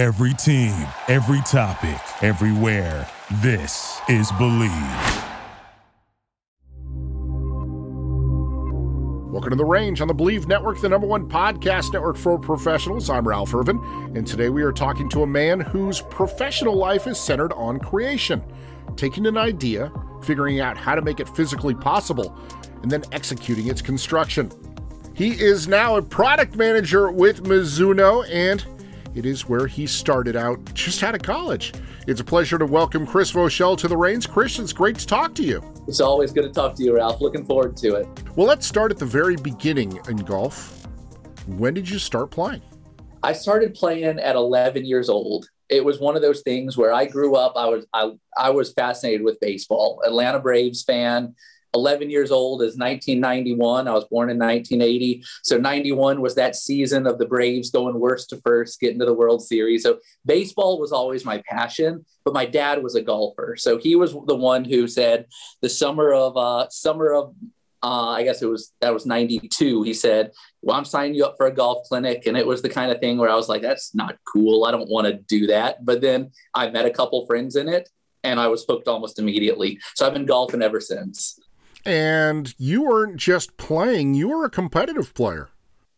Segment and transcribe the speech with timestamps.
[0.00, 0.72] Every team,
[1.08, 3.06] every topic, everywhere.
[3.42, 4.70] This is Believe.
[9.30, 13.10] Welcome to The Range on the Believe Network, the number one podcast network for professionals.
[13.10, 13.78] I'm Ralph Irvin,
[14.16, 18.42] and today we are talking to a man whose professional life is centered on creation,
[18.96, 19.92] taking an idea,
[20.22, 22.34] figuring out how to make it physically possible,
[22.80, 24.50] and then executing its construction.
[25.12, 28.64] He is now a product manager with Mizuno, and
[29.14, 31.72] it is where he started out just out of college.
[32.06, 34.28] It's a pleasure to welcome Chris Voshall to the Range.
[34.28, 35.62] Chris, it's great to talk to you.
[35.88, 37.20] It's always good to talk to you, Ralph.
[37.20, 38.08] Looking forward to it.
[38.36, 40.86] Well, let's start at the very beginning in golf.
[41.46, 42.62] When did you start playing?
[43.22, 45.48] I started playing at 11 years old.
[45.68, 47.54] It was one of those things where I grew up.
[47.56, 50.00] I was I, I was fascinated with baseball.
[50.04, 51.34] Atlanta Braves fan.
[51.74, 53.88] 11 years old is 1991.
[53.88, 55.24] I was born in 1980.
[55.42, 59.14] So 91 was that season of the Braves going worst to first, getting to the
[59.14, 59.82] World Series.
[59.82, 63.56] So baseball was always my passion, but my dad was a golfer.
[63.56, 65.26] So he was the one who said
[65.60, 67.34] the summer of uh, summer of
[67.82, 69.82] uh, I guess it was that was 92.
[69.84, 72.26] He said, Well, I'm signing you up for a golf clinic.
[72.26, 74.64] And it was the kind of thing where I was like, That's not cool.
[74.64, 75.84] I don't want to do that.
[75.84, 77.88] But then I met a couple friends in it
[78.22, 79.78] and I was hooked almost immediately.
[79.94, 81.38] So I've been golfing ever since.
[81.84, 85.48] And you weren't just playing, you were a competitive player.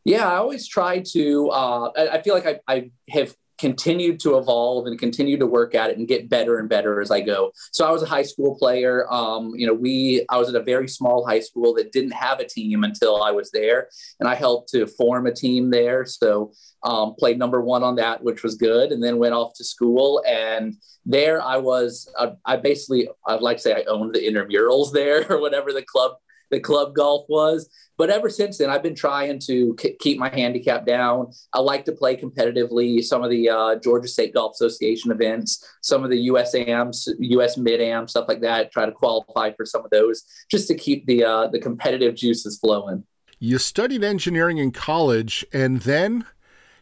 [0.04, 1.48] Yeah, I always try to.
[1.50, 5.88] Uh, I feel like I, I have continued to evolve and continue to work at
[5.88, 7.52] it and get better and better as I go.
[7.70, 9.06] So I was a high school player.
[9.08, 12.40] Um, you know, we I was at a very small high school that didn't have
[12.40, 16.04] a team until I was there, and I helped to form a team there.
[16.04, 16.52] So
[16.82, 20.24] um, played number one on that, which was good, and then went off to school.
[20.26, 20.74] And
[21.06, 22.12] there I was.
[22.18, 25.82] Uh, I basically I'd like to say I owned the intramurals there or whatever the
[25.82, 26.16] club
[26.52, 27.68] the club golf was.
[27.98, 31.32] But ever since then, I've been trying to k- keep my handicap down.
[31.52, 33.02] I like to play competitively.
[33.02, 37.80] Some of the uh, Georgia State Golf Association events, some of the USAMs, US Mid
[37.80, 38.70] Am, stuff like that.
[38.70, 42.58] Try to qualify for some of those just to keep the uh, the competitive juices
[42.58, 43.04] flowing.
[43.38, 46.26] You studied engineering in college, and then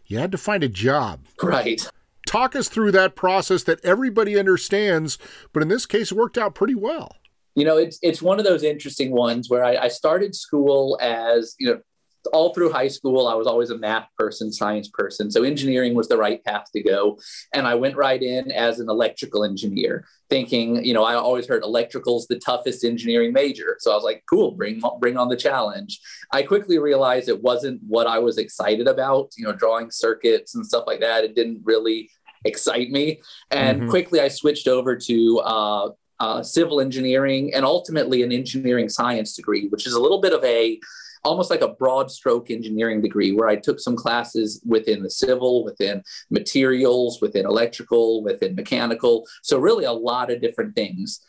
[0.06, 1.26] you had to find a job.
[1.42, 1.88] Right.
[2.26, 5.18] Talk us through that process that everybody understands,
[5.52, 7.16] but in this case, it worked out pretty well
[7.54, 11.54] you know, it's it's one of those interesting ones where I, I started school as
[11.58, 11.80] you know
[12.32, 15.30] all through high school, I was always a math person, science person.
[15.30, 17.18] So engineering was the right path to go.
[17.54, 21.64] And I went right in as an electrical engineer, thinking, you know, I always heard
[21.64, 23.76] electrical's the toughest engineering major.
[23.80, 26.00] So I was like, cool, bring, bring on the challenge.
[26.32, 30.66] I quickly realized it wasn't what I was excited about, you know, drawing circuits and
[30.66, 31.24] stuff like that.
[31.24, 32.10] It didn't really
[32.44, 33.20] excite me.
[33.50, 33.90] And mm-hmm.
[33.90, 35.90] quickly I switched over to uh,
[36.20, 40.44] uh, civil engineering, and ultimately an engineering science degree, which is a little bit of
[40.44, 40.78] a
[41.24, 45.64] almost like a broad stroke engineering degree where I took some classes within the civil,
[45.64, 49.26] within materials, within electrical, within mechanical.
[49.42, 51.20] So, really, a lot of different things.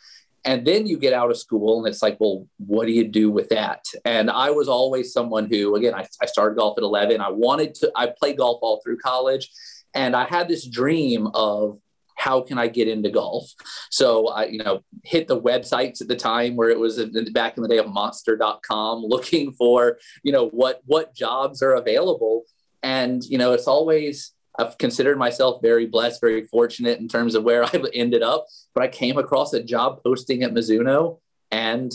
[0.43, 3.29] And then you get out of school and it's like, well, what do you do
[3.29, 3.85] with that?
[4.05, 7.21] And I was always someone who, again, I, I started golf at 11.
[7.21, 9.51] I wanted to, I played golf all through college.
[9.93, 11.77] And I had this dream of
[12.21, 13.51] how can I get into golf?
[13.89, 17.63] So I, you know, hit the websites at the time where it was back in
[17.63, 22.43] the day of monster.com looking for, you know, what, what jobs are available.
[22.83, 27.43] And, you know, it's always, I've considered myself very blessed, very fortunate in terms of
[27.43, 28.45] where I ended up,
[28.75, 31.17] but I came across a job posting at Mizuno
[31.49, 31.91] and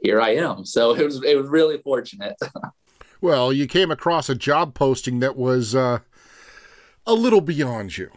[0.00, 0.64] here I am.
[0.64, 2.36] So it was, it was really fortunate.
[3.20, 5.98] well, you came across a job posting that was, uh,
[7.06, 8.12] a little beyond you.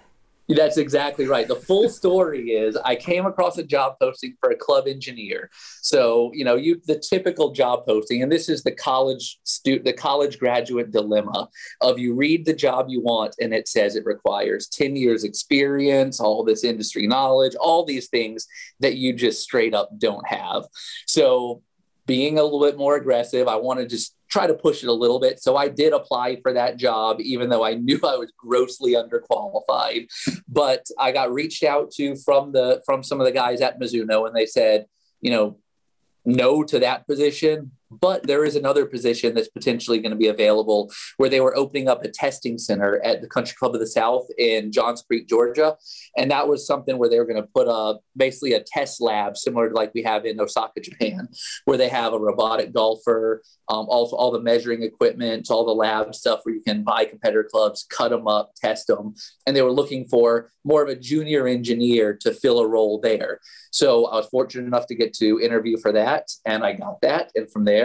[0.49, 1.47] That's exactly right.
[1.47, 5.49] The full story is I came across a job posting for a club engineer.
[5.81, 9.93] So, you know, you the typical job posting, and this is the college student, the
[9.93, 11.49] college graduate dilemma
[11.81, 16.19] of you read the job you want and it says it requires 10 years experience,
[16.19, 18.47] all this industry knowledge, all these things
[18.79, 20.63] that you just straight up don't have.
[21.05, 21.61] So
[22.07, 23.47] being a little bit more aggressive.
[23.47, 25.39] I want to just try to push it a little bit.
[25.39, 30.07] So I did apply for that job, even though I knew I was grossly underqualified.
[30.47, 34.25] But I got reached out to from the from some of the guys at Mizuno,
[34.25, 34.87] and they said,
[35.21, 35.57] you know,
[36.25, 40.91] no to that position, but there is another position that's potentially going to be available
[41.17, 44.27] where they were opening up a testing center at the Country Club of the South
[44.37, 45.77] in Johns Creek, Georgia.
[46.17, 49.37] And that was something where they were going to put a basically a test lab
[49.37, 51.27] similar to like we have in Osaka, Japan,
[51.65, 56.15] where they have a robotic golfer, um, also all the measuring equipment, all the lab
[56.15, 59.13] stuff where you can buy competitor clubs, cut them up, test them.
[59.45, 63.39] And they were looking for more of a junior engineer to fill a role there.
[63.71, 67.31] So I was fortunate enough to get to interview for that, and I got that.
[67.35, 67.76] And from there,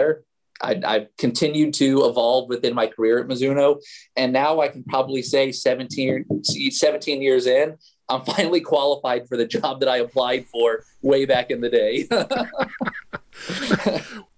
[0.61, 3.81] I, I've continued to evolve within my career at Mizuno.
[4.15, 7.77] And now I can probably say 17, 17 years in,
[8.09, 12.07] I'm finally qualified for the job that I applied for way back in the day.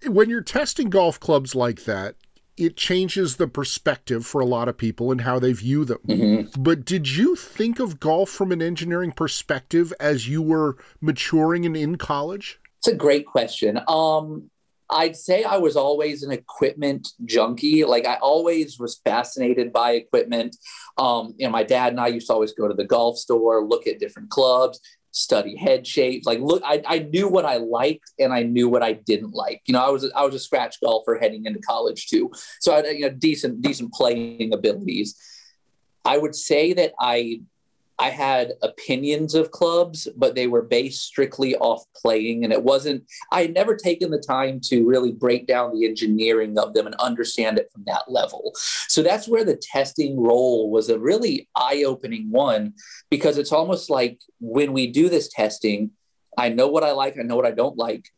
[0.10, 2.16] when you're testing golf clubs like that,
[2.56, 5.98] it changes the perspective for a lot of people and how they view them.
[6.08, 6.62] Mm-hmm.
[6.62, 11.76] But did you think of golf from an engineering perspective as you were maturing and
[11.76, 12.58] in college?
[12.78, 13.78] It's a great question.
[13.88, 14.50] Um,
[14.88, 17.84] I'd say I was always an equipment junkie.
[17.84, 20.56] Like I always was fascinated by equipment.
[20.96, 23.64] Um, you know, my dad and I used to always go to the golf store,
[23.64, 24.80] look at different clubs,
[25.16, 26.26] study head shapes.
[26.26, 29.62] Like, look, I, I knew what I liked and I knew what I didn't like.
[29.66, 32.30] You know, I was I was a scratch golfer heading into college too,
[32.60, 35.16] so I had you know decent decent playing abilities.
[36.04, 37.40] I would say that I
[37.98, 42.44] I had opinions of clubs, but they were based strictly off playing.
[42.44, 46.58] And it wasn't, I had never taken the time to really break down the engineering
[46.58, 48.52] of them and understand it from that level.
[48.88, 52.74] So that's where the testing role was a really eye opening one
[53.10, 55.92] because it's almost like when we do this testing,
[56.36, 58.10] I know what I like, I know what I don't like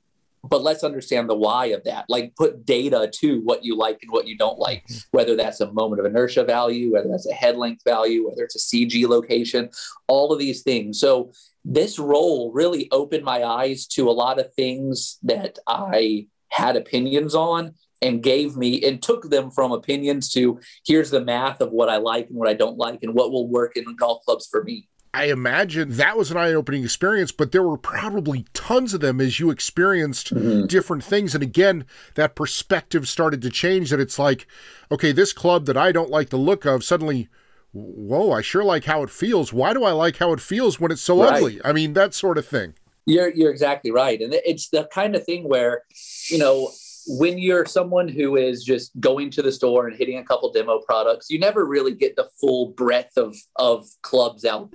[0.48, 2.06] but let's understand the why of that.
[2.08, 4.98] Like put data to what you like and what you don't like mm-hmm.
[5.10, 8.56] whether that's a moment of inertia value whether that's a head length value whether it's
[8.56, 9.70] a cg location
[10.06, 11.00] all of these things.
[11.00, 11.32] So
[11.64, 17.34] this role really opened my eyes to a lot of things that i had opinions
[17.34, 21.88] on and gave me and took them from opinions to here's the math of what
[21.88, 24.62] i like and what i don't like and what will work in golf clubs for
[24.64, 29.00] me I imagine that was an eye opening experience, but there were probably tons of
[29.00, 30.66] them as you experienced mm-hmm.
[30.66, 31.34] different things.
[31.34, 34.46] And again, that perspective started to change that it's like,
[34.90, 37.28] okay, this club that I don't like the look of suddenly,
[37.72, 39.52] whoa, I sure like how it feels.
[39.52, 41.34] Why do I like how it feels when it's so right.
[41.34, 41.60] ugly?
[41.64, 42.74] I mean, that sort of thing.
[43.06, 44.20] You're, you're exactly right.
[44.20, 45.84] And it's the kind of thing where,
[46.28, 46.70] you know,
[47.06, 50.80] when you're someone who is just going to the store and hitting a couple demo
[50.80, 54.74] products, you never really get the full breadth of, of clubs out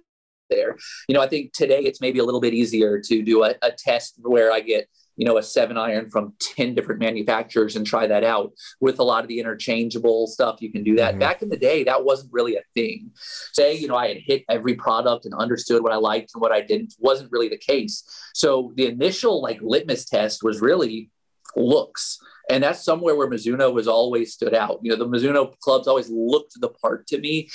[0.53, 0.77] there.
[1.07, 3.71] You know, I think today it's maybe a little bit easier to do a, a
[3.71, 8.07] test where I get you know a seven iron from 10 different manufacturers and try
[8.07, 11.19] that out with a lot of the interchangeable stuff you can do that mm-hmm.
[11.19, 13.11] back in the day that wasn't really a thing
[13.53, 16.51] say you know i had hit every product and understood what i liked and what
[16.51, 18.03] i didn't wasn't really the case
[18.33, 21.09] so the initial like litmus test was really
[21.55, 24.79] looks and that's somewhere where Mizuno has always stood out.
[24.81, 27.49] You know, the Mizuno clubs always looked the part to me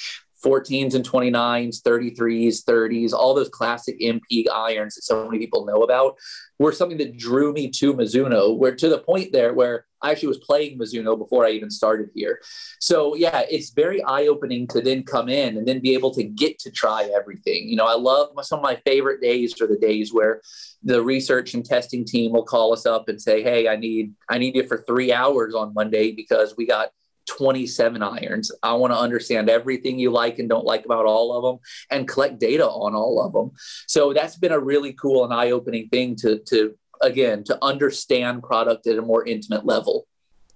[0.44, 5.82] 14s and 29s, 33s, 30s, all those classic MP irons that so many people know
[5.82, 6.16] about
[6.58, 10.28] were something that drew me to Mizuno, where to the point there where I actually
[10.28, 12.40] was playing Mizuno before I even started here.
[12.80, 16.58] So yeah, it's very eye-opening to then come in and then be able to get
[16.60, 17.68] to try everything.
[17.68, 20.40] You know, I love some of my favorite days are the days where
[20.82, 24.38] the research and testing team will call us up and say, Hey, I need I
[24.38, 26.90] need you for three hours on Monday because we got
[27.28, 28.50] 27 irons.
[28.62, 31.60] I want to understand everything you like and don't like about all of them
[31.90, 33.52] and collect data on all of them.
[33.86, 38.86] So that's been a really cool and eye-opening thing to to again to understand product
[38.86, 40.06] at a more intimate level.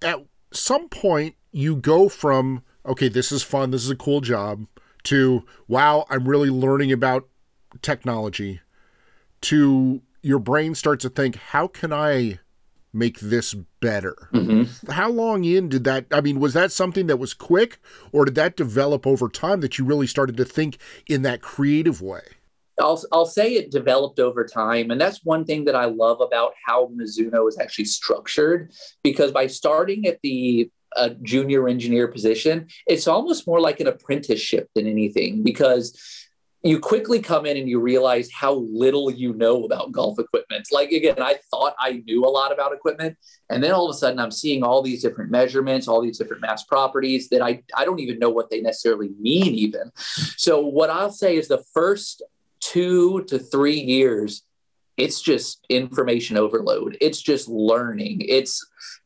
[0.01, 4.67] At some point you go from okay, this is fun, this is a cool job
[5.03, 7.27] to wow, I'm really learning about
[7.81, 8.61] technology
[9.41, 12.39] to your brain starts to think how can I
[12.93, 14.29] make this better.
[14.33, 14.91] Mm-hmm.
[14.91, 16.05] How long in did that?
[16.11, 17.79] I mean, was that something that was quick,
[18.11, 22.01] or did that develop over time that you really started to think in that creative
[22.01, 22.21] way?
[22.79, 24.89] I'll, I'll say it developed over time.
[24.89, 28.71] And that's one thing that I love about how Mizuno is actually structured,
[29.03, 34.69] because by starting at the a junior engineer position, it's almost more like an apprenticeship
[34.75, 35.97] than anything because
[36.63, 40.67] you quickly come in and you realize how little you know about golf equipment.
[40.71, 43.17] Like again, I thought I knew a lot about equipment,
[43.49, 46.41] and then all of a sudden I'm seeing all these different measurements, all these different
[46.41, 49.91] mass properties that I I don't even know what they necessarily mean even.
[50.37, 52.23] So what I'll say is the first
[52.61, 54.43] 2 to 3 years
[54.97, 56.97] it's just information overload.
[57.01, 58.21] It's just learning.
[58.27, 58.63] It's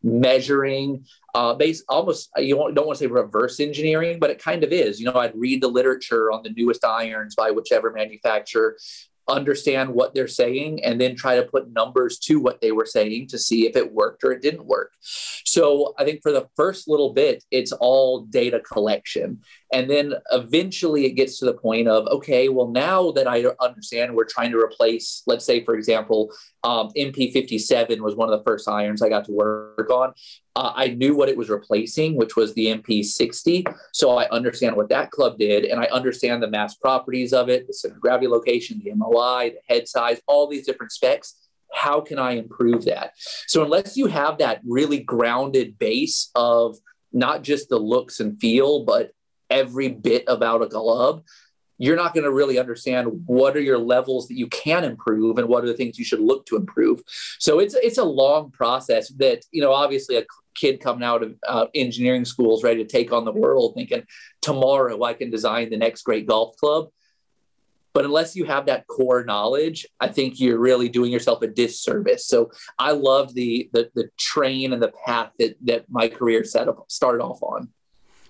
[0.07, 4.71] measuring uh, base almost you don't want to say reverse engineering, but it kind of
[4.71, 4.99] is.
[4.99, 8.77] You know, I'd read the literature on the newest irons by whichever manufacturer,
[9.27, 13.27] understand what they're saying, and then try to put numbers to what they were saying
[13.27, 14.93] to see if it worked or it didn't work.
[15.01, 19.41] So I think for the first little bit, it's all data collection.
[19.73, 24.15] And then eventually it gets to the point of, okay, well, now that I understand
[24.15, 26.31] we're trying to replace, let's say, for example,
[26.63, 30.13] um, MP57 was one of the first irons I got to work on.
[30.55, 33.71] Uh, I knew what it was replacing, which was the MP60.
[33.93, 37.67] So I understand what that club did, and I understand the mass properties of it,
[37.67, 41.35] the center of gravity location, the MOI, the head size, all these different specs.
[41.73, 43.11] how can I improve that?
[43.45, 46.77] So unless you have that really grounded base of
[47.11, 49.11] not just the looks and feel, but
[49.49, 51.23] every bit about a club,
[51.77, 55.47] you're not going to really understand what are your levels that you can improve and
[55.47, 57.01] what are the things you should look to improve.
[57.39, 60.25] So it's it's a long process that you know obviously a
[60.55, 64.03] kid coming out of uh, engineering schools ready to take on the world thinking
[64.41, 66.89] tomorrow I can design the next great golf club.
[67.93, 72.27] But unless you have that core knowledge, I think you're really doing yourself a disservice.
[72.27, 76.67] So I loved the the, the train and the path that that my career set
[76.67, 77.69] up started off on.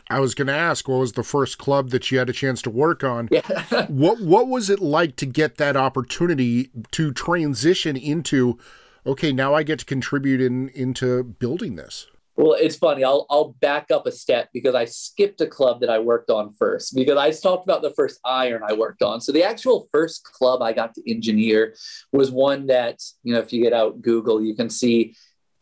[0.10, 2.62] I was going to ask, what was the first club that you had a chance
[2.64, 3.28] to work on?
[3.32, 3.86] Yeah.
[3.88, 8.58] what What was it like to get that opportunity to transition into?
[9.06, 12.08] Okay, now I get to contribute in into building this.
[12.38, 13.04] Well, it's funny.
[13.04, 16.54] I'll I'll back up a step because I skipped a club that I worked on
[16.54, 19.22] first because I talked about the first iron I worked on.
[19.22, 21.76] So the actual first club I got to engineer
[22.14, 25.16] was one that you know if you get out Google you can see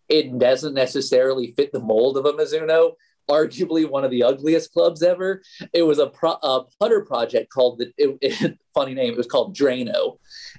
[0.09, 2.91] it doesn't necessarily fit the mold of a Mizuno,
[3.29, 5.41] arguably one of the ugliest clubs ever.
[5.73, 9.13] It was a, pro, a putter project called the it, it, funny name.
[9.13, 10.17] It was called Drano,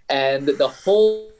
[0.08, 1.30] and the whole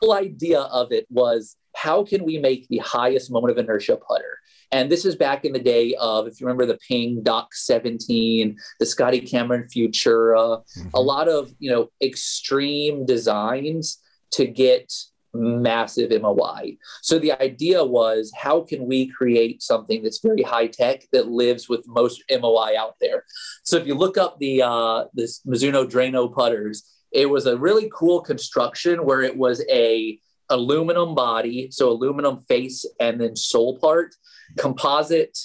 [0.00, 4.38] whole idea of it was how can we make the highest moment of inertia putter.
[4.72, 8.56] And this is back in the day of, if you remember the Ping Doc 17,
[8.78, 10.88] the Scotty Cameron Futura, mm-hmm.
[10.94, 13.98] a lot of, you know, extreme designs
[14.32, 14.92] to get
[15.32, 16.76] massive MOI.
[17.02, 21.68] So the idea was how can we create something that's very high tech that lives
[21.68, 23.24] with most MOI out there?
[23.64, 27.90] So if you look up the uh, this Mizuno Drano putters, it was a really
[27.92, 30.18] cool construction where it was a
[30.48, 34.14] aluminum body, so aluminum face and then sole part,
[34.58, 35.38] composite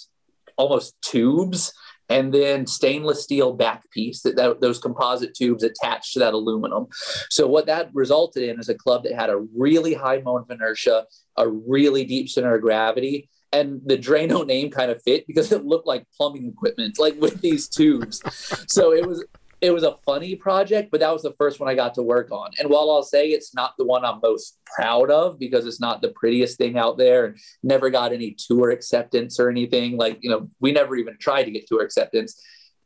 [0.57, 1.73] almost tubes
[2.09, 6.87] and then stainless steel back piece that, that, those composite tubes attached to that aluminum.
[7.29, 10.57] So what that resulted in is a club that had a really high moment of
[10.57, 11.05] inertia,
[11.37, 15.65] a really deep center of gravity, and the Drano name kind of fit because it
[15.65, 18.21] looked like plumbing equipment, like with these tubes.
[18.67, 19.23] so it was
[19.65, 22.31] it was a funny project, but that was the first one I got to work
[22.31, 22.51] on.
[22.59, 26.01] And while I'll say it's not the one I'm most proud of because it's not
[26.01, 30.29] the prettiest thing out there and never got any tour acceptance or anything, like, you
[30.29, 32.39] know, we never even tried to get tour acceptance.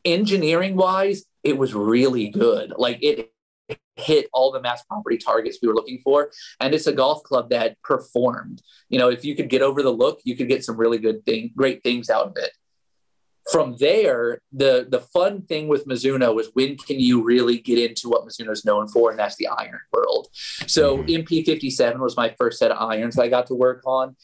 [0.05, 2.71] Engineering wise, it was really good.
[2.77, 3.33] Like, it
[3.97, 6.31] hit all the mass property targets we were looking for.
[6.61, 8.61] And it's a golf club that performed.
[8.87, 11.25] You know, if you could get over the look, you could get some really good
[11.25, 12.51] thing, great things out of it
[13.51, 18.09] from there, the the fun thing with Mizuno was when can you really get into
[18.09, 20.27] what Mizuno is known for, and that's the iron world.
[20.67, 21.23] So mm-hmm.
[21.23, 24.15] MP57 was my first set of irons I got to work on,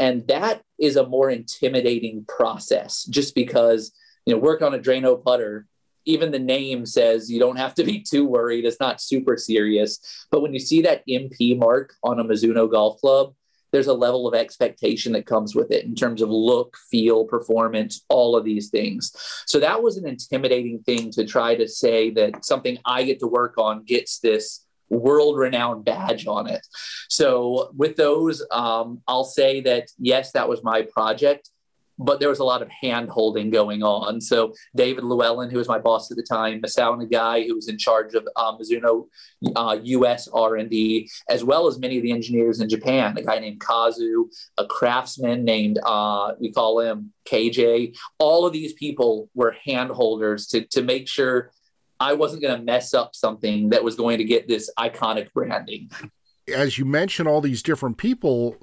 [0.00, 3.92] and that is a more intimidating process, just because
[4.24, 5.66] you know work on a Drano putter.
[6.08, 8.64] Even the name says you don't have to be too worried.
[8.64, 9.98] It's not super serious.
[10.30, 13.34] But when you see that MP mark on a Mizuno golf club,
[13.76, 18.06] there's a level of expectation that comes with it in terms of look, feel, performance,
[18.08, 19.12] all of these things.
[19.44, 23.26] So that was an intimidating thing to try to say that something I get to
[23.26, 26.66] work on gets this world renowned badge on it.
[27.10, 31.50] So with those, um, I'll say that yes, that was my project
[31.98, 34.20] but there was a lot of hand holding going on.
[34.20, 37.78] So David Llewellyn, who was my boss at the time, Masao Nagai, who was in
[37.78, 39.06] charge of um, Mizuno
[39.54, 40.28] uh, U.S.
[40.28, 44.66] R&D, as well as many of the engineers in Japan, a guy named Kazu, a
[44.66, 47.96] craftsman named, uh, we call him KJ.
[48.18, 51.50] All of these people were hand holders to, to make sure
[51.98, 55.90] I wasn't going to mess up something that was going to get this iconic branding.
[56.54, 58.56] As you mentioned all these different people,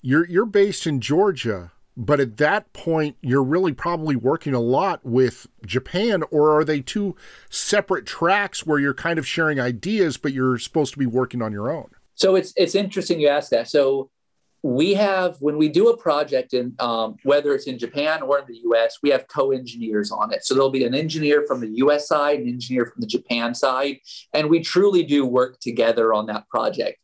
[0.00, 5.00] you're you're based in Georgia but at that point you're really probably working a lot
[5.04, 7.16] with Japan or are they two
[7.48, 11.52] separate tracks where you're kind of sharing ideas but you're supposed to be working on
[11.52, 11.88] your own?
[12.14, 13.68] So it's it's interesting you ask that.
[13.68, 14.10] So
[14.62, 18.46] we have when we do a project in um, whether it's in Japan or in
[18.46, 20.44] the US we have co-engineers on it.
[20.44, 23.98] So there'll be an engineer from the US side an engineer from the Japan side
[24.34, 26.98] and we truly do work together on that project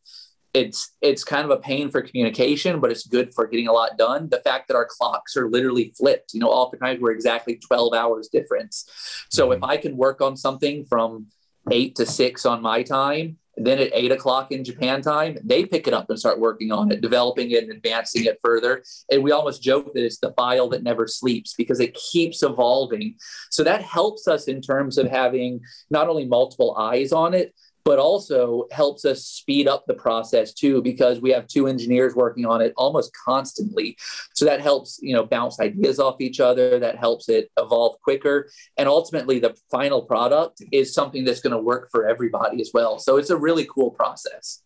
[0.53, 3.97] it's it's kind of a pain for communication, but it's good for getting a lot
[3.97, 4.29] done.
[4.29, 8.27] The fact that our clocks are literally flipped, you know, oftentimes we're exactly 12 hours
[8.27, 8.87] difference.
[9.29, 9.71] So if mm-hmm.
[9.71, 11.27] I can work on something from
[11.71, 15.87] eight to six on my time, then at eight o'clock in Japan time, they pick
[15.87, 18.83] it up and start working on it, developing it and advancing it further.
[19.11, 23.15] And we almost joke that it's the file that never sleeps because it keeps evolving.
[23.51, 27.53] So that helps us in terms of having not only multiple eyes on it,
[27.85, 32.45] but also helps us speed up the process too because we have two engineers working
[32.45, 33.97] on it almost constantly
[34.33, 38.49] so that helps you know bounce ideas off each other that helps it evolve quicker
[38.77, 42.99] and ultimately the final product is something that's going to work for everybody as well
[42.99, 44.61] so it's a really cool process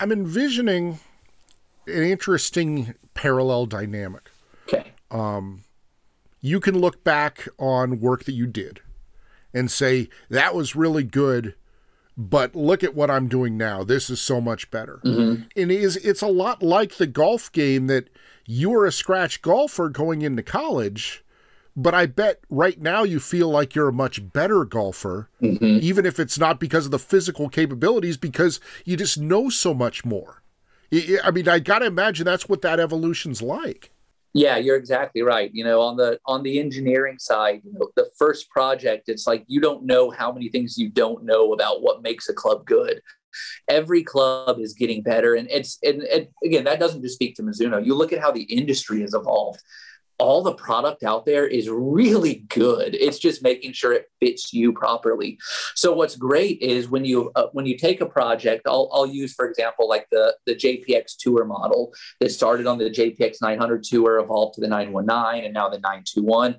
[0.00, 0.98] I'm envisioning
[1.86, 4.30] an interesting parallel dynamic.
[4.66, 4.92] Okay.
[5.10, 5.64] um
[6.40, 8.80] You can look back on work that you did
[9.52, 11.54] and say, that was really good,
[12.16, 13.84] but look at what I'm doing now.
[13.84, 15.00] This is so much better.
[15.04, 15.42] Mm-hmm.
[15.56, 18.08] And it is it's a lot like the golf game that
[18.46, 21.24] you were a scratch golfer going into college,
[21.76, 25.78] but I bet right now you feel like you're a much better golfer, mm-hmm.
[25.80, 30.04] even if it's not because of the physical capabilities, because you just know so much
[30.04, 30.42] more.
[30.92, 33.92] I I mean, I got to imagine that's what that evolution's like.
[34.32, 35.50] Yeah, you're exactly right.
[35.52, 39.44] You know, on the on the engineering side, you know, the first project, it's like
[39.48, 43.00] you don't know how many things you don't know about what makes a club good.
[43.68, 47.42] Every club is getting better, and it's and, and again, that doesn't just speak to
[47.42, 47.84] Mizuno.
[47.84, 49.60] You look at how the industry has evolved.
[50.20, 52.94] All the product out there is really good.
[52.94, 55.38] It's just making sure it fits you properly.
[55.74, 59.34] So what's great is when you uh, when you take a project, I'll, I'll use
[59.34, 64.18] for example like the the JPX Tour model that started on the JPX 900 Tour,
[64.18, 66.56] evolved to the 919, and now the 921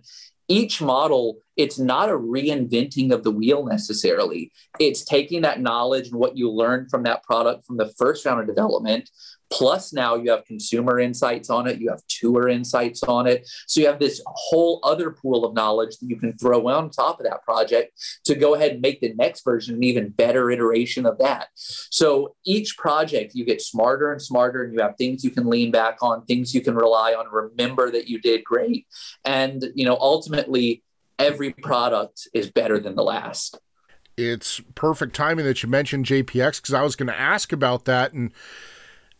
[0.51, 6.15] each model it's not a reinventing of the wheel necessarily it's taking that knowledge and
[6.15, 9.09] what you learned from that product from the first round of development
[9.51, 13.50] plus now you have consumer insights on it you have tour insights on it.
[13.67, 17.20] So you have this whole other pool of knowledge that you can throw on top
[17.20, 21.05] of that project to go ahead and make the next version an even better iteration
[21.05, 21.48] of that.
[21.55, 25.72] So each project you get smarter and smarter and you have things you can lean
[25.72, 28.86] back on things you can rely on remember that you did great.
[29.25, 30.84] And you know ultimately
[31.17, 33.60] every product is better than the last.
[34.17, 38.13] It's perfect timing that you mentioned JPX because I was going to ask about that.
[38.13, 38.34] And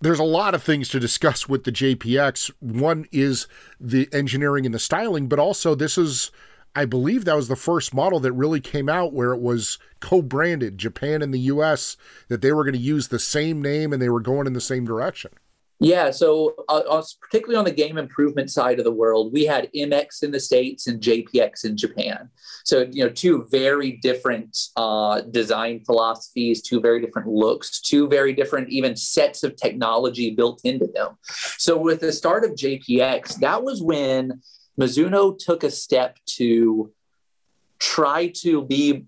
[0.02, 2.52] there's a lot of things to discuss with the JPX.
[2.60, 3.48] One is
[3.80, 6.32] the engineering and the styling, but also this is,
[6.76, 10.22] I believe that was the first model that really came out where it was co
[10.22, 11.98] branded, Japan and the US,
[12.30, 14.62] that they were going to use the same name and they were going in the
[14.62, 15.32] same direction.
[15.84, 20.22] Yeah, so uh, particularly on the game improvement side of the world, we had MX
[20.22, 22.30] in the states and JPX in Japan.
[22.64, 28.32] So you know, two very different uh, design philosophies, two very different looks, two very
[28.32, 31.18] different even sets of technology built into them.
[31.58, 34.40] So with the start of JPX, that was when
[34.80, 36.94] Mizuno took a step to
[37.80, 39.08] try to be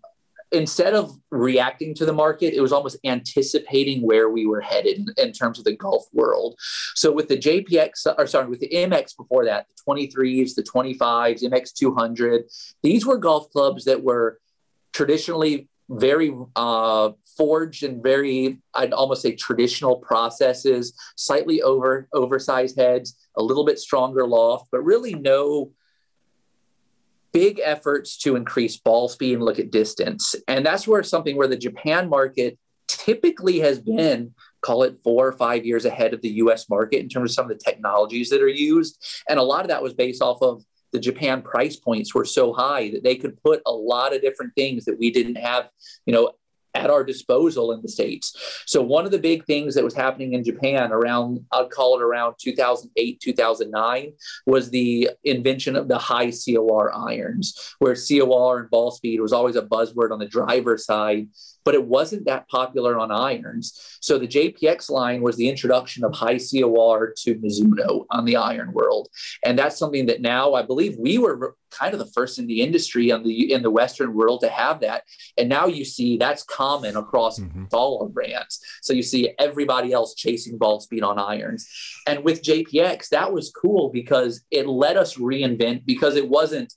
[0.53, 5.07] instead of reacting to the market, it was almost anticipating where we were headed in,
[5.17, 6.55] in, terms of the golf world.
[6.95, 11.43] So with the JPX, or sorry, with the MX before that, the 23s, the 25s,
[11.43, 12.43] MX 200,
[12.83, 14.39] these were golf clubs that were
[14.93, 23.17] traditionally very uh, forged and very, I'd almost say traditional processes, slightly over oversized heads,
[23.35, 25.71] a little bit stronger loft, but really no
[27.33, 30.35] big efforts to increase ball speed and look at distance.
[30.47, 35.33] And that's where something where the Japan market typically has been, call it four or
[35.33, 38.41] five years ahead of the US market in terms of some of the technologies that
[38.41, 39.03] are used.
[39.27, 42.53] And a lot of that was based off of the Japan price points were so
[42.53, 45.69] high that they could put a lot of different things that we didn't have,
[46.05, 46.33] you know,
[46.75, 48.63] at our disposal in the states.
[48.65, 52.03] So one of the big things that was happening in Japan around I'd call it
[52.03, 54.13] around 2008 2009
[54.45, 59.55] was the invention of the high COR irons where COR and ball speed was always
[59.55, 61.27] a buzzword on the driver side
[61.63, 63.97] but it wasn't that popular on irons.
[64.01, 68.73] So the JPX line was the introduction of high COR to Mizuno on the iron
[68.73, 69.09] world.
[69.43, 72.61] And that's something that now I believe we were kind of the first in the
[72.61, 75.03] industry on the in the Western world to have that.
[75.37, 77.65] And now you see that's common across mm-hmm.
[77.73, 78.59] all our brands.
[78.81, 81.67] So you see everybody else chasing ball speed on irons.
[82.07, 86.73] And with JPX, that was cool because it let us reinvent because it wasn't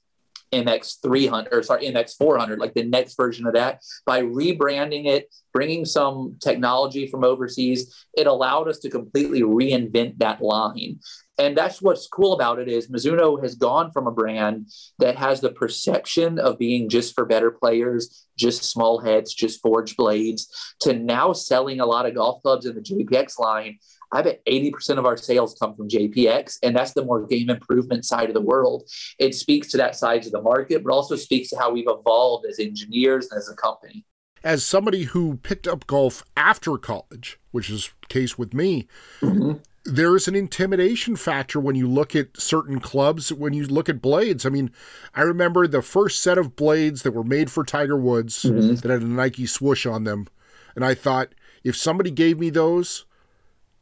[0.53, 5.33] MX 300 or sorry, MX 400, like the next version of that, by rebranding it,
[5.53, 11.01] bringing some technology from overseas, it allowed us to completely reinvent that line.
[11.39, 15.41] And that's what's cool about it is Mizuno has gone from a brand that has
[15.41, 20.49] the perception of being just for better players, just small heads, just forged blades,
[20.81, 23.79] to now selling a lot of golf clubs in the JPX line
[24.13, 28.05] I bet 80% of our sales come from JPX, and that's the more game improvement
[28.05, 28.89] side of the world.
[29.19, 32.47] It speaks to that side of the market, but also speaks to how we've evolved
[32.47, 34.05] as engineers and as a company.
[34.45, 38.87] As somebody who picked up golf after college, which is the case with me,
[39.21, 39.55] mm-hmm.
[39.85, 44.47] there's an intimidation factor when you look at certain clubs, when you look at blades.
[44.47, 44.71] I mean,
[45.17, 48.77] I remember the first set of blades that were made for Tiger Woods mm-hmm.
[48.77, 50.29] that had a Nike swoosh on them.
[50.77, 53.05] And I thought, if somebody gave me those,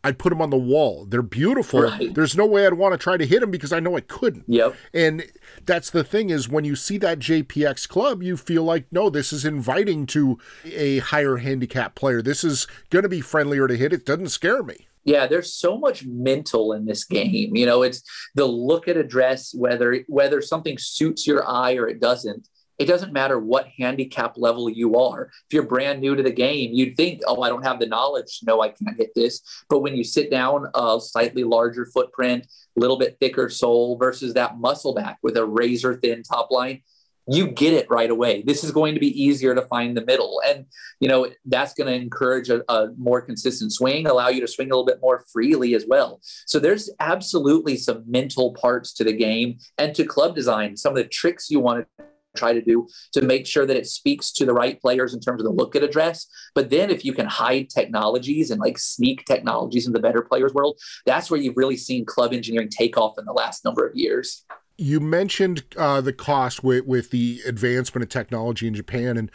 [0.05, 1.07] I'd put them on the wall.
[1.07, 1.83] They're beautiful.
[1.83, 2.15] Right.
[2.15, 4.45] There's no way I'd want to try to hit them because I know I couldn't.
[4.47, 4.77] Yep.
[4.93, 5.25] And
[5.65, 9.33] that's the thing is when you see that JPX club, you feel like, no, this
[9.33, 12.21] is inviting to a higher handicap player.
[12.21, 13.95] This is going to be friendlier to hit.
[13.95, 14.87] It doesn't scare me.
[15.05, 17.55] Yeah, there's so much mental in this game.
[17.55, 18.03] You know, it's
[18.35, 22.49] the look at address, whether whether something suits your eye or it doesn't.
[22.79, 25.31] It doesn't matter what handicap level you are.
[25.47, 28.41] If you're brand new to the game, you'd think, oh, I don't have the knowledge
[28.43, 29.65] know I can't hit this.
[29.69, 34.35] But when you sit down a slightly larger footprint, a little bit thicker sole versus
[34.35, 36.83] that muscle back with a razor thin top line,
[37.27, 38.43] you get it right away.
[38.43, 40.43] This is going to be easier to find the middle.
[40.47, 40.67] And,
[41.01, 44.69] you know, that's going to encourage a, a, more consistent swing, allow you to swing
[44.69, 46.21] a little bit more freely as well.
[46.47, 50.97] So there's absolutely some mental parts to the game and to club design, some of
[50.97, 52.05] the tricks you want to
[52.37, 55.41] try to do to make sure that it speaks to the right players in terms
[55.41, 56.27] of the look at address.
[56.55, 60.53] But then if you can hide technologies and like sneak technologies in the better players
[60.55, 63.95] world, that's where you've really seen club engineering take off in the last number of
[63.95, 64.45] years
[64.77, 69.31] you mentioned uh, the cost with, with the advancement of technology in Japan, and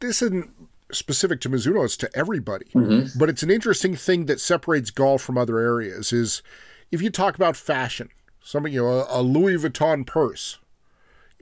[0.00, 0.50] this isn't
[0.92, 2.66] specific to Mizuno; it's to everybody.
[2.74, 3.18] Mm-hmm.
[3.18, 6.12] But it's an interesting thing that separates golf from other areas.
[6.12, 6.42] Is
[6.90, 8.10] if you talk about fashion,
[8.42, 10.58] something you know, a, a Louis Vuitton purse.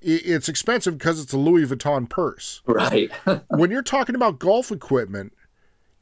[0.03, 2.63] It's expensive because it's a Louis Vuitton purse.
[2.67, 3.11] Right.
[3.49, 5.33] when you're talking about golf equipment,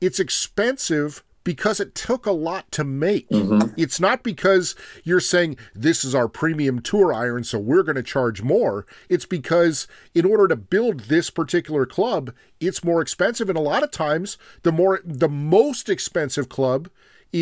[0.01, 3.29] it's expensive because it took a lot to make.
[3.31, 3.73] Mm-hmm.
[3.77, 8.03] It's not because you're saying this is our premium tour iron, so we're going to
[8.03, 8.85] charge more.
[9.09, 13.49] It's because in order to build this particular club, it's more expensive.
[13.49, 16.91] And a lot of times, the more the most expensive club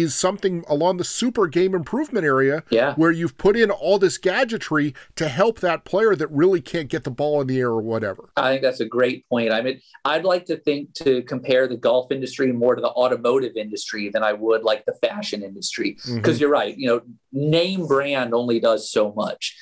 [0.01, 2.95] is something along the super game improvement area yeah.
[2.95, 7.05] where you've put in all this gadgetry to help that player that really can't get
[7.05, 8.31] the ball in the air or whatever.
[8.37, 9.53] I think that's a great point.
[9.53, 13.57] I mean, I'd like to think to compare the golf industry more to the automotive
[13.57, 15.93] industry than I would like the fashion industry.
[15.93, 16.41] Because mm-hmm.
[16.41, 17.01] you're right, you know,
[17.33, 19.57] name brand only does so much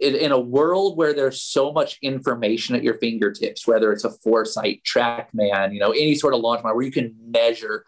[0.00, 4.82] in, a world where there's so much information at your fingertips, whether it's a Foresight,
[4.84, 7.84] TrackMan, you know, any sort of launch model where you can measure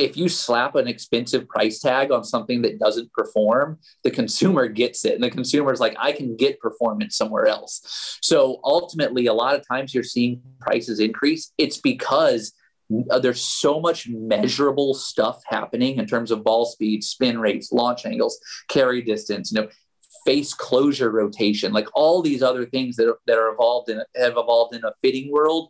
[0.00, 5.04] if you slap an expensive price tag on something that doesn't perform, the consumer gets
[5.04, 5.14] it.
[5.14, 8.18] And the consumer is like, I can get performance somewhere else.
[8.22, 11.52] So ultimately, a lot of times you're seeing prices increase.
[11.58, 12.54] It's because
[13.10, 18.06] uh, there's so much measurable stuff happening in terms of ball speed, spin rates, launch
[18.06, 19.68] angles, carry distance, you know,
[20.24, 24.32] face closure rotation, like all these other things that are, that are evolved in have
[24.32, 25.68] evolved in a fitting world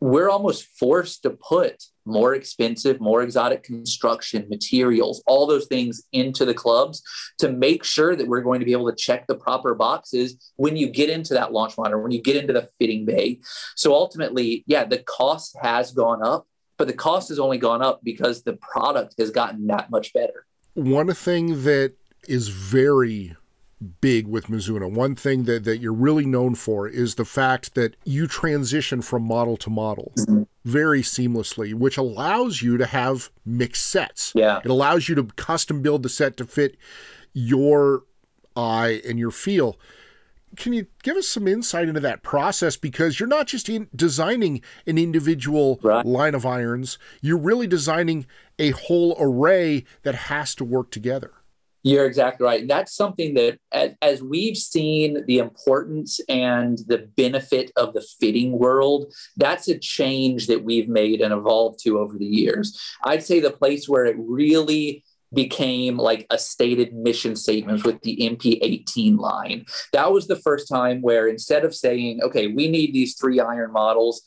[0.00, 6.44] we're almost forced to put more expensive, more exotic construction materials, all those things into
[6.44, 7.02] the clubs
[7.38, 10.76] to make sure that we're going to be able to check the proper boxes when
[10.76, 13.40] you get into that launch monitor, when you get into the fitting bay.
[13.76, 16.46] So ultimately, yeah, the cost has gone up,
[16.76, 20.46] but the cost has only gone up because the product has gotten that much better.
[20.74, 21.94] One thing that
[22.28, 23.36] is very
[24.00, 24.90] big with Mizuno.
[24.90, 29.22] One thing that, that you're really known for is the fact that you transition from
[29.22, 30.42] model to model mm-hmm.
[30.64, 34.32] very seamlessly, which allows you to have mixed sets.
[34.34, 34.60] Yeah.
[34.64, 36.76] It allows you to custom build the set to fit
[37.32, 38.04] your
[38.56, 39.78] eye and your feel.
[40.56, 42.76] Can you give us some insight into that process?
[42.76, 46.04] Because you're not just in designing an individual right.
[46.04, 48.26] line of irons, you're really designing
[48.58, 51.32] a whole array that has to work together.
[51.82, 52.68] You're exactly right.
[52.68, 58.58] That's something that, as, as, we've seen the importance and the benefit of the fitting
[58.58, 62.78] world, that's a change that we've made and evolved to over the years.
[63.04, 68.16] I'd say the place where it really became like a stated mission statement with the
[68.16, 69.64] MP18 line.
[69.92, 73.72] That was the first time where instead of saying, okay, we need these three iron
[73.72, 74.22] models,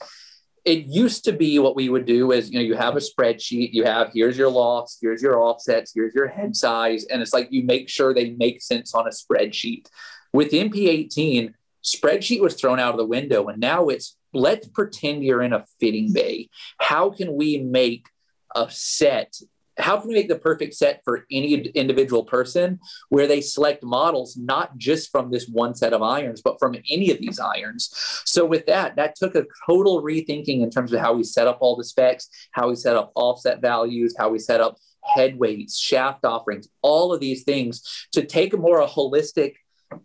[0.66, 3.74] it used to be what we would do is you know you have a spreadsheet
[3.74, 7.50] you have here's your loss here's your offsets here's your head size and it's like
[7.52, 9.88] you make sure they make sense on a spreadsheet.
[10.32, 15.44] With mp18 spreadsheet was thrown out of the window and now it's let's pretend you're
[15.44, 16.50] in a fitting bay.
[16.80, 18.08] How can we make
[18.56, 19.36] a set
[19.78, 24.38] how can we make the perfect set for any individual person where they select models
[24.38, 27.90] not just from this one set of irons but from any of these irons?
[28.26, 31.58] So with that that took a total rethinking in terms of how we set up
[31.62, 35.78] all the specs how we set up offset values how we set up head weights
[35.78, 39.56] shaft offerings all of these things to take a more holistic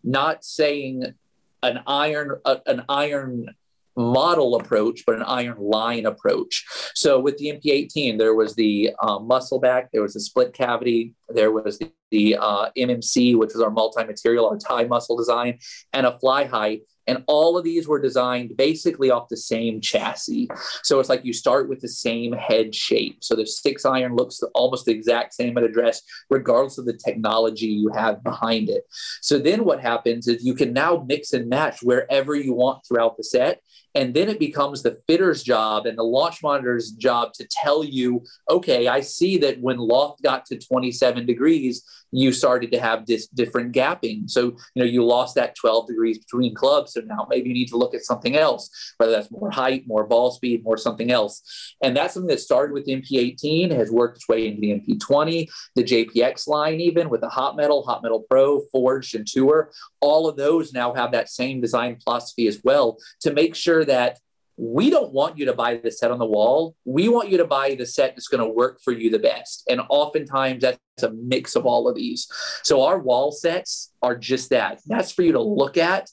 [0.02, 1.14] not saying
[1.62, 3.54] an iron an iron
[3.99, 6.65] model approach, but an iron line approach.
[6.95, 11.15] So with the MP18, there was the uh, muscle back, there was the split cavity,
[11.29, 15.59] there was the, the uh, MMC, which was our multi-material, our tie muscle design,
[15.93, 16.81] and a Fli-Hi.
[17.09, 20.47] And all of these were designed basically off the same chassis.
[20.83, 23.25] So it's like you start with the same head shape.
[23.25, 27.67] So the six iron looks almost the exact same at address, regardless of the technology
[27.67, 28.83] you have behind it.
[29.23, 33.17] So then what happens is you can now mix and match wherever you want throughout
[33.17, 33.63] the set.
[33.99, 38.23] And then it becomes the fitter's job and the launch monitor's job to tell you,
[38.49, 41.83] okay, I see that when loft got to 27 degrees,
[42.13, 44.31] you started to have this different gapping.
[44.31, 46.93] So, you know, you lost that 12 degrees between clubs.
[46.93, 50.07] So now maybe you need to look at something else, whether that's more height, more
[50.07, 51.43] ball speed, more something else.
[51.83, 55.51] And that's something that started with the MP18, has worked its way into the MP20,
[55.75, 59.71] the JPX line, even with the Hot Metal, Hot Metal Pro, Forged, and Tour.
[60.01, 64.18] All of those now have that same design philosophy as well to make sure that
[64.59, 66.74] we don't want you to buy the set on the wall.
[66.85, 69.64] We want you to buy the set that's going to work for you the best.
[69.70, 72.29] And oftentimes that's a mix of all of these.
[72.64, 74.81] So our wall sets are just that.
[74.87, 76.11] That's for you to look at.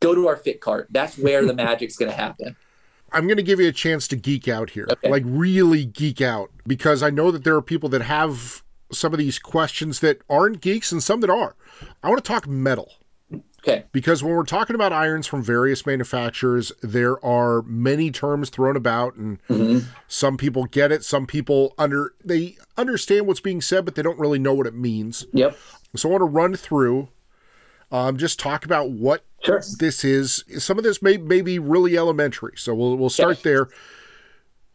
[0.00, 0.88] Go to our fit cart.
[0.90, 2.54] That's where the magic's going to happen.
[3.12, 5.08] I'm going to give you a chance to geek out here, okay.
[5.08, 9.18] like really geek out, because I know that there are people that have some of
[9.18, 11.54] these questions that aren't geeks and some that are.
[12.02, 12.92] I want to talk metal.
[13.66, 13.84] Okay.
[13.92, 19.16] Because when we're talking about irons from various manufacturers, there are many terms thrown about,
[19.16, 19.88] and mm-hmm.
[20.06, 21.02] some people get it.
[21.02, 24.74] Some people under they understand what's being said, but they don't really know what it
[24.74, 25.24] means.
[25.32, 25.56] Yep.
[25.96, 27.08] So I want to run through,
[27.90, 29.62] um, just talk about what sure.
[29.78, 30.44] this is.
[30.58, 33.68] Some of this may may be really elementary, so we'll we'll start there.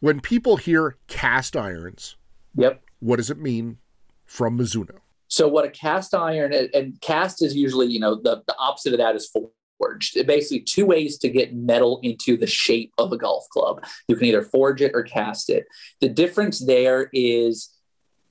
[0.00, 2.16] When people hear cast irons,
[2.56, 2.82] yep.
[3.00, 3.78] What does it mean
[4.26, 4.98] from Mizuno?
[5.30, 8.98] So what a cast iron and cast is usually, you know, the, the opposite of
[8.98, 9.30] that is
[9.78, 10.16] forged.
[10.16, 13.84] It basically two ways to get metal into the shape of a golf club.
[14.08, 15.66] You can either forge it or cast it.
[16.00, 17.70] The difference there is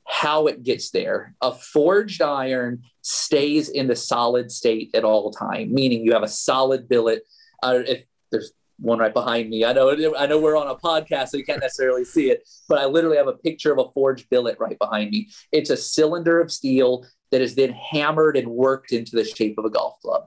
[0.05, 1.35] how it gets there.
[1.41, 6.27] A forged iron stays in the solid state at all time, meaning you have a
[6.27, 7.23] solid billet.
[7.63, 9.65] Uh, if there's one right behind me.
[9.65, 12.79] I know I know we're on a podcast, so you can't necessarily see it, but
[12.79, 15.29] I literally have a picture of a forged billet right behind me.
[15.51, 19.65] It's a cylinder of steel that is then hammered and worked into the shape of
[19.65, 20.25] a golf club.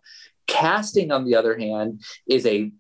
[0.48, 2.70] Casting, on the other hand, is a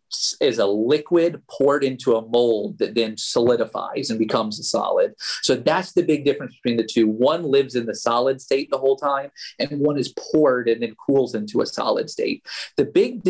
[0.40, 5.14] is a liquid poured into a mold that then solidifies and becomes a solid.
[5.42, 7.06] So that's the big difference between the two.
[7.06, 10.96] One lives in the solid state the whole time, and one is poured and then
[11.06, 12.44] cools into a solid state.
[12.76, 13.22] The big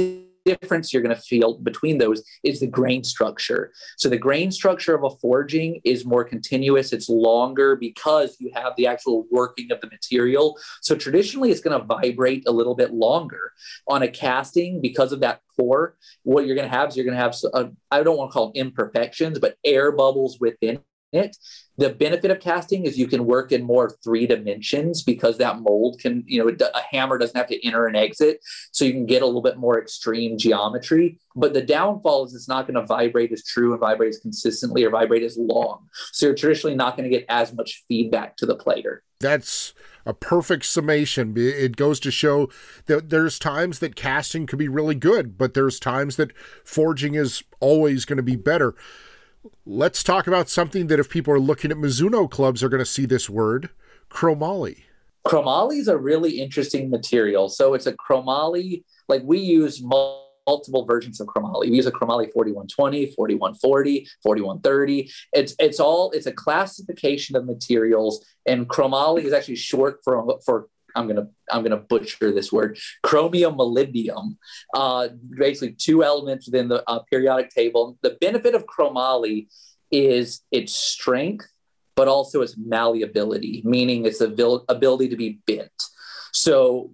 [0.45, 3.73] difference you're going to feel between those is the grain structure.
[3.97, 8.75] So the grain structure of a forging is more continuous, it's longer because you have
[8.77, 10.59] the actual working of the material.
[10.81, 13.53] So traditionally it's going to vibrate a little bit longer.
[13.89, 17.17] On a casting because of that pour, what you're going to have is you're going
[17.17, 20.81] to have uh, I don't want to call them imperfections, but air bubbles within
[21.13, 21.37] it.
[21.79, 26.01] The benefit of casting is you can work in more three dimensions because that mold
[26.01, 28.41] can, you know, a hammer doesn't have to enter and exit.
[28.73, 31.19] So you can get a little bit more extreme geometry.
[31.35, 34.85] But the downfall is it's not going to vibrate as true and vibrate as consistently
[34.85, 35.89] or vibrate as long.
[36.13, 39.03] So you're traditionally not going to get as much feedback to the player.
[39.21, 39.73] That's
[40.05, 41.35] a perfect summation.
[41.37, 42.51] It goes to show
[42.87, 47.43] that there's times that casting could be really good, but there's times that forging is
[47.61, 48.75] always going to be better.
[49.67, 52.87] Let's talk about something that if people are looking at Mizuno clubs are going to
[52.87, 53.71] see this word,
[54.11, 54.85] chromoly.
[55.27, 57.49] Chromoly is a really interesting material.
[57.49, 61.71] So it's a chromoly, like we use multiple versions of chromoly.
[61.71, 65.11] We use a chromoly 4120, 4140, 4130.
[65.33, 70.69] It's it's all it's a classification of materials and chromoly is actually short for for
[70.95, 74.37] I'm gonna I'm gonna butcher this word chromium molybdenum.
[74.75, 77.99] Uh, basically, two elements within the uh, periodic table.
[78.03, 79.49] The benefit of chromoly
[79.91, 81.47] is its strength,
[81.95, 85.71] but also its malleability, meaning its ability to be bent.
[86.33, 86.91] So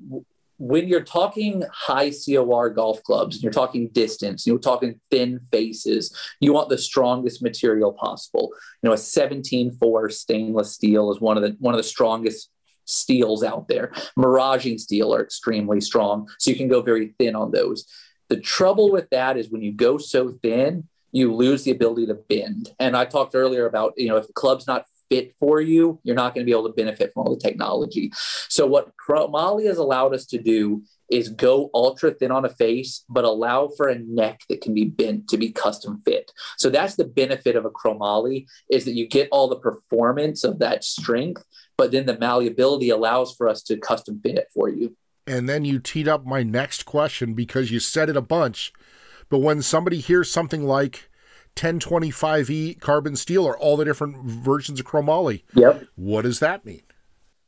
[0.59, 6.15] when you're talking high COR golf clubs, and you're talking distance, you're talking thin faces,
[6.41, 8.51] you want the strongest material possible.
[8.83, 12.51] You know, a 17-4 stainless steel is one of the one of the strongest
[12.89, 13.93] steels out there.
[14.17, 17.87] Maraging steel are extremely strong, so you can go very thin on those.
[18.29, 22.15] The trouble with that is when you go so thin, you lose the ability to
[22.15, 22.71] bend.
[22.79, 26.17] And I talked earlier about, you know, if the club's not fit for you, you're
[26.17, 28.11] not going to be able to benefit from all the technology.
[28.49, 33.05] So what Chromoly has allowed us to do is go ultra thin on a face,
[33.09, 36.31] but allow for a neck that can be bent to be custom fit.
[36.59, 40.59] So that's the benefit of a chromoly is that you get all the performance of
[40.59, 41.45] that strength,
[41.77, 44.97] but then the malleability allows for us to custom fit it for you.
[45.27, 48.73] And then you teed up my next question because you said it a bunch.
[49.29, 51.11] But when somebody hears something like
[51.59, 55.85] 1025E carbon steel or all the different versions of chromoly, yep.
[55.97, 56.83] what does that mean?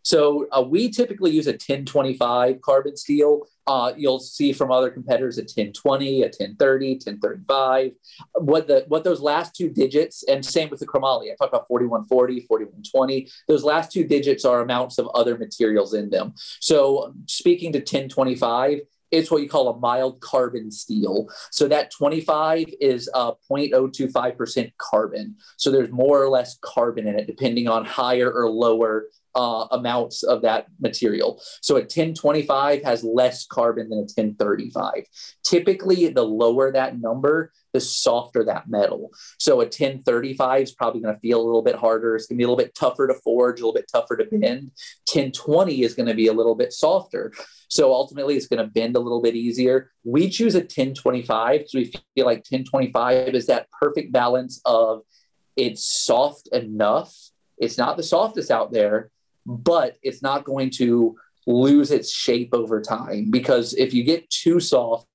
[0.02, 3.46] So uh, we typically use a 1025 carbon steel.
[3.66, 7.92] Uh, you'll see from other competitors a 1020, a 1030, 1035.
[8.36, 11.30] What the what those last two digits, and same with the chromoly.
[11.30, 13.28] I talked about 4140, 4120.
[13.46, 16.34] Those last two digits are amounts of other materials in them.
[16.60, 21.28] So speaking to 1025, it's what you call a mild carbon steel.
[21.50, 25.36] So that 25 is uh, 0.025% carbon.
[25.56, 30.22] So there's more or less carbon in it, depending on higher or lower uh, amounts
[30.22, 31.40] of that material.
[31.60, 35.04] So a 1025 has less carbon than a 1035.
[35.44, 39.10] Typically, the lower that number, the softer that metal.
[39.38, 42.16] So a 1035 is probably going to feel a little bit harder.
[42.16, 44.24] It's going to be a little bit tougher to forge, a little bit tougher to
[44.24, 44.72] bend.
[45.12, 47.32] 1020 is going to be a little bit softer.
[47.68, 49.92] So ultimately, it's going to bend a little bit easier.
[50.04, 55.02] We choose a 1025 because we feel like 1025 is that perfect balance of
[55.56, 57.14] it's soft enough.
[57.58, 59.10] It's not the softest out there,
[59.58, 64.60] but it's not going to lose its shape over time because if you get too
[64.60, 65.06] soft,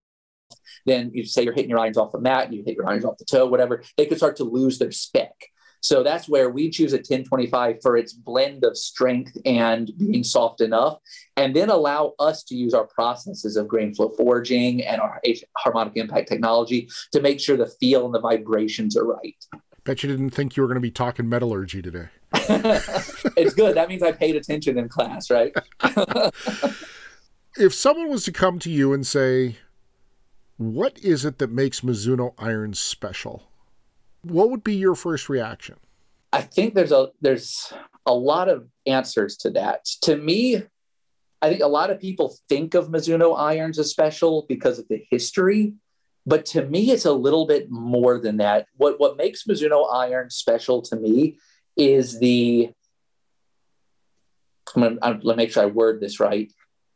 [0.86, 3.06] then you say you're hitting your irons off the mat, and you hit your irons
[3.06, 5.34] off the toe, whatever, they could start to lose their spec.
[5.82, 10.62] So that's where we choose a 1025 for its blend of strength and being soft
[10.62, 10.98] enough,
[11.38, 15.22] and then allow us to use our processes of grain flow forging and our
[15.58, 19.36] harmonic impact technology to make sure the feel and the vibrations are right.
[19.86, 22.08] Bet you didn't think you were going to be talking metallurgy today.
[22.34, 23.76] it's good.
[23.76, 25.56] That means I paid attention in class, right?
[27.56, 29.58] if someone was to come to you and say,
[30.58, 33.44] What is it that makes Mizuno irons special?
[34.24, 35.76] What would be your first reaction?
[36.34, 37.72] I think there's a there's
[38.08, 39.86] a lot of answers to that.
[40.02, 40.64] To me,
[41.44, 45.06] I think a lot of people think of Mizuno irons as special because of the
[45.12, 45.76] history
[46.26, 48.68] but to me, it's a little bit more than that.
[48.78, 51.38] What what makes Mizuno iron special to me
[51.78, 52.72] is the.
[54.76, 56.52] I'm gonna, I'm make sure I word this right.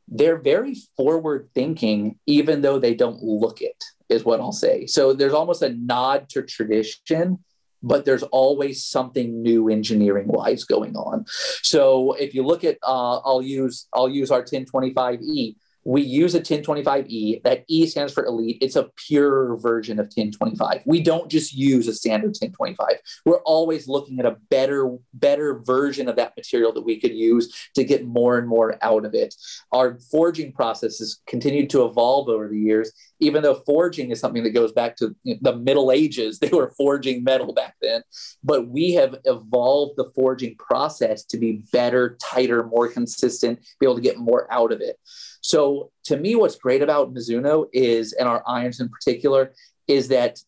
[0.08, 3.84] They're very forward thinking, even though they don't look it.
[4.10, 4.88] Is what I'll say.
[4.88, 7.44] So there's almost a nod to tradition,
[7.84, 11.26] but there's always something new engineering wise going on.
[11.62, 16.42] So if you look at, uh, I'll use I'll use our 1025e we use a
[16.42, 17.44] 1025E.
[17.44, 18.58] That E stands for elite.
[18.62, 20.84] It's a pure version of 1025.
[20.86, 22.88] We don't just use a standard 1025.
[23.26, 27.70] We're always looking at a better, better version of that material that we could use
[27.76, 29.36] to get more and more out of it.
[29.72, 34.44] Our forging process has continued to evolve over the years, even though forging is something
[34.44, 36.40] that goes back to the Middle Ages.
[36.50, 38.02] They were forging metal back then.
[38.44, 43.96] But we have evolved the forging process to be better, tighter, more consistent, be able
[43.96, 44.98] to get more out of it.
[45.42, 49.54] So to me, what's great about Mizuno is, and our irons in particular,
[49.88, 50.40] is that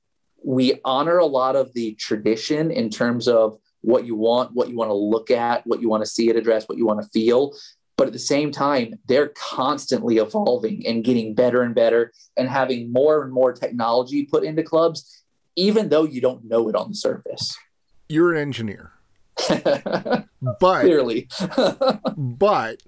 [0.44, 4.76] we honor a lot of the tradition in terms of what you want, what you
[4.76, 7.08] want to look at, what you want to see it address, what you want to
[7.10, 7.54] feel.
[7.98, 12.92] But at the same time, they're constantly evolving and getting better and better and having
[12.92, 15.24] more and more technology put into clubs,
[15.56, 17.56] even though you don't know it on the surface.
[18.10, 18.94] You're an engineer.
[19.50, 20.26] but
[20.82, 21.28] clearly.
[22.18, 22.82] but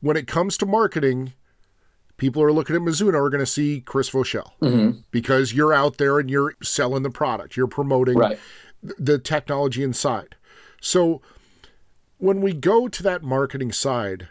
[0.00, 1.32] when it comes to marketing,
[2.16, 5.00] people are looking at Mizuno are going to see Chris Voshall mm-hmm.
[5.10, 8.38] because you're out there and you're selling the product, you're promoting right.
[8.82, 10.36] the technology inside.
[10.80, 11.22] So
[12.18, 14.28] when we go to that marketing side,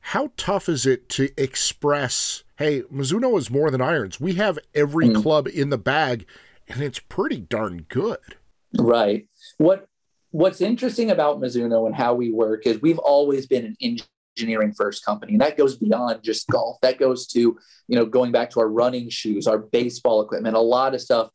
[0.00, 4.18] how tough is it to express, hey, Mizuno is more than irons.
[4.18, 5.22] We have every mm-hmm.
[5.22, 6.26] club in the bag
[6.68, 8.36] and it's pretty darn good.
[8.78, 9.26] Right.
[9.58, 9.88] What
[10.30, 13.76] what's interesting about Mizuno and how we work is we've always been an
[14.36, 15.32] engineering first company.
[15.32, 16.78] And that goes beyond just golf.
[16.82, 17.58] That goes to you
[17.96, 21.30] know going back to our running shoes our baseball equipment a lot of stuff.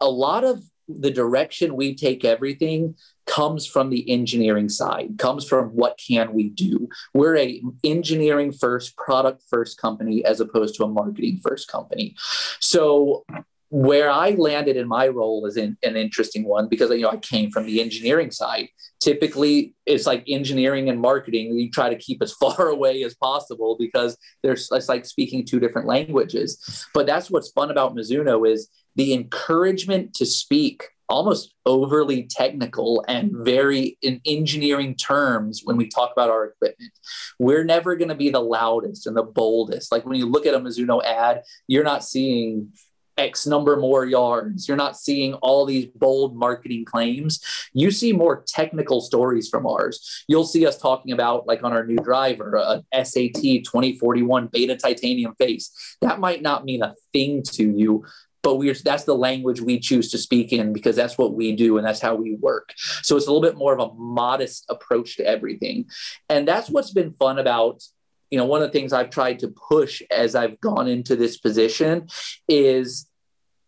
[0.00, 2.94] A lot of the direction we take everything
[3.26, 6.88] comes from the engineering side comes from what can we do.
[7.12, 12.16] We're a engineering first product first company as opposed to a marketing first company.
[12.58, 13.26] So
[13.70, 17.16] where I landed in my role is in, an interesting one because you know I
[17.16, 18.68] came from the engineering side.
[19.00, 21.56] Typically, it's like engineering and marketing.
[21.58, 25.60] You try to keep as far away as possible because there's it's like speaking two
[25.60, 26.86] different languages.
[26.94, 33.30] But that's what's fun about Mizuno is the encouragement to speak almost overly technical and
[33.32, 36.92] very in engineering terms when we talk about our equipment.
[37.38, 39.90] We're never going to be the loudest and the boldest.
[39.90, 42.72] Like when you look at a Mizuno ad, you're not seeing
[43.18, 44.68] X number more yards.
[44.68, 47.40] You're not seeing all these bold marketing claims.
[47.74, 50.24] You see more technical stories from ours.
[50.28, 55.34] You'll see us talking about, like on our new driver, a SAT 2041 beta titanium
[55.34, 55.70] face.
[56.00, 58.04] That might not mean a thing to you,
[58.42, 61.76] but we're that's the language we choose to speak in because that's what we do
[61.76, 62.72] and that's how we work
[63.02, 65.84] so it's a little bit more of a modest approach to everything
[66.28, 67.82] and that's what's been fun about
[68.30, 71.38] you know one of the things i've tried to push as i've gone into this
[71.38, 72.06] position
[72.48, 73.08] is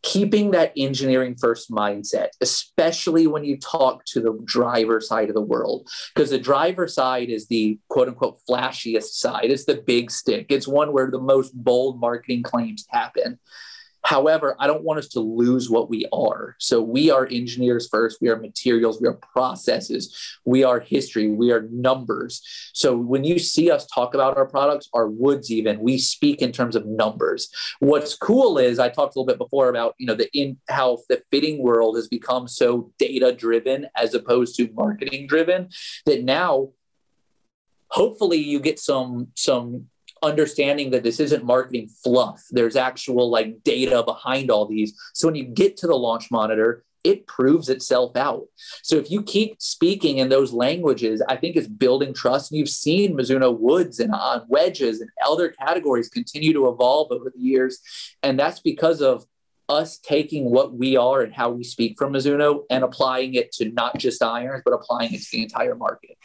[0.02, 5.40] keeping that engineering first mindset, especially when you talk to the driver side of the
[5.40, 9.50] world, because the driver side is the quote unquote flashiest side.
[9.50, 10.46] It's the big stick.
[10.48, 13.38] It's one where the most bold marketing claims happen.
[14.02, 16.56] However, I don't want us to lose what we are.
[16.58, 18.18] So we are engineers first.
[18.20, 19.00] We are materials.
[19.00, 20.16] We are processes.
[20.44, 21.30] We are history.
[21.30, 22.42] We are numbers.
[22.72, 26.52] So when you see us talk about our products, our woods, even we speak in
[26.52, 27.50] terms of numbers.
[27.80, 30.98] What's cool is I talked a little bit before about you know the in how
[31.08, 35.68] the fitting world has become so data driven as opposed to marketing driven
[36.06, 36.70] that now
[37.88, 39.86] hopefully you get some some
[40.22, 42.42] understanding that this isn't marketing fluff.
[42.50, 44.98] There's actual like data behind all these.
[45.14, 48.44] So when you get to the launch monitor, it proves itself out.
[48.82, 52.50] So if you keep speaking in those languages, I think it's building trust.
[52.50, 57.32] And you've seen Mizuno Woods and on wedges and other categories continue to evolve over
[57.34, 57.80] the years.
[58.22, 59.24] And that's because of
[59.70, 63.70] us taking what we are and how we speak from Mizuno and applying it to
[63.70, 66.18] not just irons, but applying it to the entire market.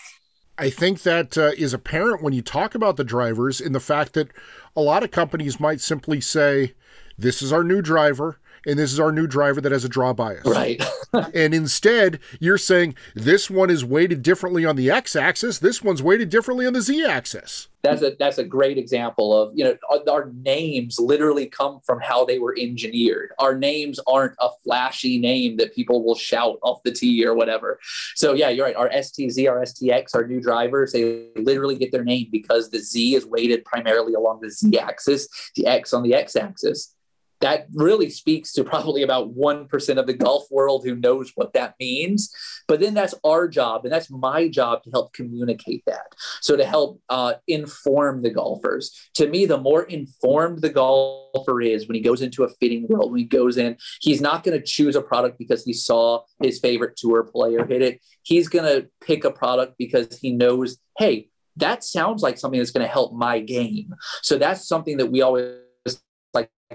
[0.58, 4.14] I think that uh, is apparent when you talk about the drivers in the fact
[4.14, 4.30] that
[4.76, 6.74] a lot of companies might simply say,
[7.18, 10.14] This is our new driver and this is our new driver that has a draw
[10.14, 10.46] bias.
[10.46, 10.84] Right.
[11.34, 16.02] and instead, you're saying this one is weighted differently on the x axis, this one's
[16.02, 17.68] weighted differently on the z axis.
[17.84, 22.26] That's a that's a great example of you know our names literally come from how
[22.26, 23.32] they were engineered.
[23.38, 27.80] Our names aren't a flashy name that people will shout off the tee or whatever.
[28.16, 28.76] So yeah, you're right.
[28.76, 33.16] Our STZ, our STX, our new drivers, they literally get their name because the Z
[33.16, 36.95] is weighted primarily along the Z axis, the X on the X axis
[37.42, 41.76] that really speaks to probably about 1% of the golf world who knows what that
[41.80, 42.34] means.
[42.68, 46.14] But then that's our job, and that's my job to help communicate that.
[46.42, 49.10] So to help uh, inform the golfers.
[49.16, 53.12] To me, the more informed the golfer is when he goes into a fitting world,
[53.12, 56.60] when he goes in, he's not going to choose a product because he saw his
[56.60, 58.02] favorite tour player hit it.
[58.24, 62.72] He's going to pick a product because he knows, hey, that sounds like something that's
[62.72, 63.94] going to help my game.
[64.22, 65.60] So that's something that we always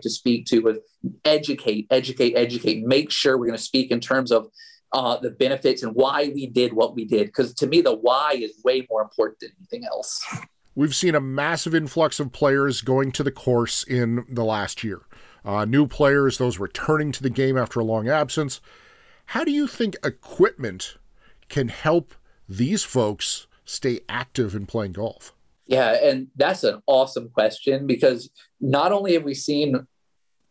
[0.03, 0.79] to speak to with
[1.25, 2.85] educate, educate, educate.
[2.85, 4.49] Make sure we're going to speak in terms of
[4.93, 7.27] uh, the benefits and why we did what we did.
[7.27, 10.25] Because to me, the why is way more important than anything else.
[10.75, 15.03] We've seen a massive influx of players going to the course in the last year.
[15.45, 18.61] Uh, new players, those returning to the game after a long absence.
[19.27, 20.97] How do you think equipment
[21.49, 22.15] can help
[22.49, 25.35] these folks stay active in playing golf?
[25.67, 28.29] Yeah, and that's an awesome question because
[28.61, 29.87] not only have we seen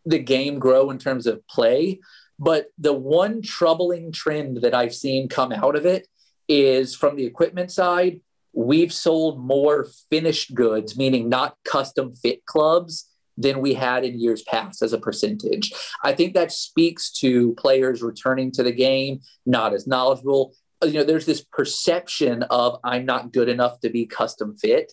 [0.05, 1.99] the game grow in terms of play,
[2.37, 6.07] but the one troubling trend that I've seen come out of it
[6.47, 8.21] is from the equipment side,
[8.53, 14.43] we've sold more finished goods, meaning not custom fit clubs, than we had in years
[14.43, 15.71] past as a percentage.
[16.03, 20.53] I think that speaks to players returning to the game, not as knowledgeable.
[20.83, 24.91] You know, there's this perception of I'm not good enough to be custom fit.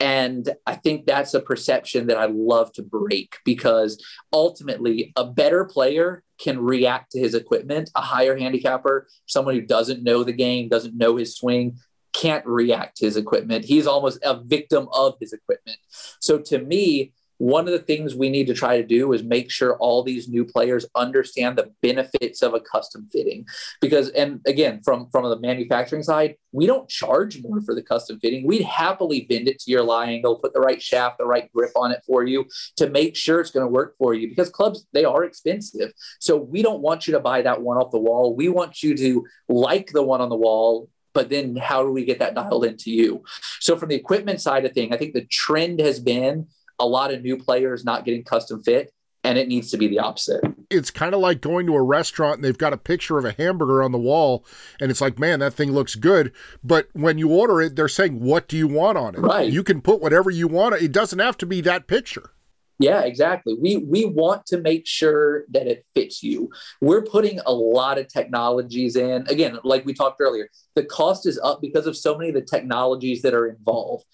[0.00, 5.66] And I think that's a perception that I love to break because ultimately, a better
[5.66, 7.90] player can react to his equipment.
[7.94, 11.76] A higher handicapper, someone who doesn't know the game, doesn't know his swing,
[12.14, 13.66] can't react to his equipment.
[13.66, 15.78] He's almost a victim of his equipment.
[16.18, 19.50] So to me, one of the things we need to try to do is make
[19.50, 23.46] sure all these new players understand the benefits of a custom fitting.
[23.80, 28.20] Because and again from from the manufacturing side we don't charge more for the custom
[28.20, 28.46] fitting.
[28.46, 31.72] We'd happily bend it to your lie angle put the right shaft the right grip
[31.76, 32.44] on it for you
[32.76, 35.92] to make sure it's going to work for you because clubs they are expensive.
[36.18, 38.36] So we don't want you to buy that one off the wall.
[38.36, 42.04] We want you to like the one on the wall but then how do we
[42.04, 43.24] get that dialed into you?
[43.58, 46.46] So from the equipment side of thing i think the trend has been
[46.80, 49.98] a lot of new players not getting custom fit and it needs to be the
[49.98, 50.42] opposite.
[50.70, 53.32] It's kind of like going to a restaurant and they've got a picture of a
[53.32, 54.44] hamburger on the wall
[54.80, 56.32] and it's like, man, that thing looks good.
[56.64, 59.20] But when you order it, they're saying, what do you want on it?
[59.20, 59.52] Right.
[59.52, 60.74] You can put whatever you want.
[60.76, 62.30] It doesn't have to be that picture.
[62.80, 63.54] Yeah, exactly.
[63.60, 66.48] We we want to make sure that it fits you.
[66.80, 69.26] We're putting a lot of technologies in.
[69.28, 72.40] Again, like we talked earlier, the cost is up because of so many of the
[72.40, 74.06] technologies that are involved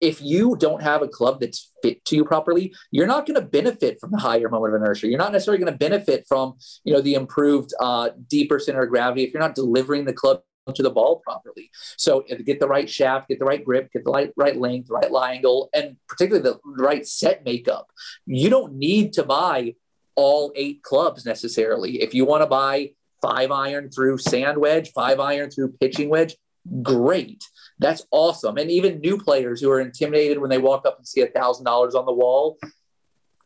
[0.00, 3.46] if you don't have a club that's fit to you properly, you're not going to
[3.46, 5.08] benefit from the higher moment of inertia.
[5.08, 8.88] You're not necessarily going to benefit from, you know, the improved uh, deeper center of
[8.88, 10.40] gravity if you're not delivering the club
[10.74, 11.70] to the ball properly.
[11.96, 15.10] So get the right shaft, get the right grip, get the right, right length, right
[15.10, 17.90] lie angle, and particularly the right set makeup.
[18.26, 19.74] You don't need to buy
[20.14, 22.02] all eight clubs necessarily.
[22.02, 22.92] If you want to buy
[23.22, 26.36] five iron through sand wedge, five iron through pitching wedge,
[26.82, 27.42] great.
[27.80, 28.58] That's awesome.
[28.58, 31.64] And even new players who are intimidated when they walk up and see a thousand
[31.64, 32.58] dollars on the wall,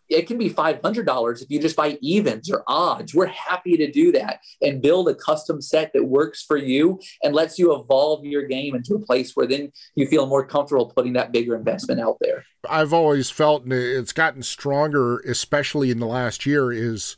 [0.09, 3.15] it can be $500 if you just buy evens or odds.
[3.15, 7.35] We're happy to do that and build a custom set that works for you and
[7.35, 11.15] lets you evolve your game into a place where then you feel more comfortable putting
[11.15, 12.45] that bigger investment out there.
[12.69, 17.17] I've always felt, and it's gotten stronger, especially in the last year, is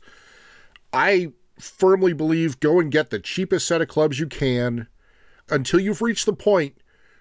[0.93, 4.87] I firmly believe go and get the cheapest set of clubs you can
[5.49, 6.77] until you've reached the point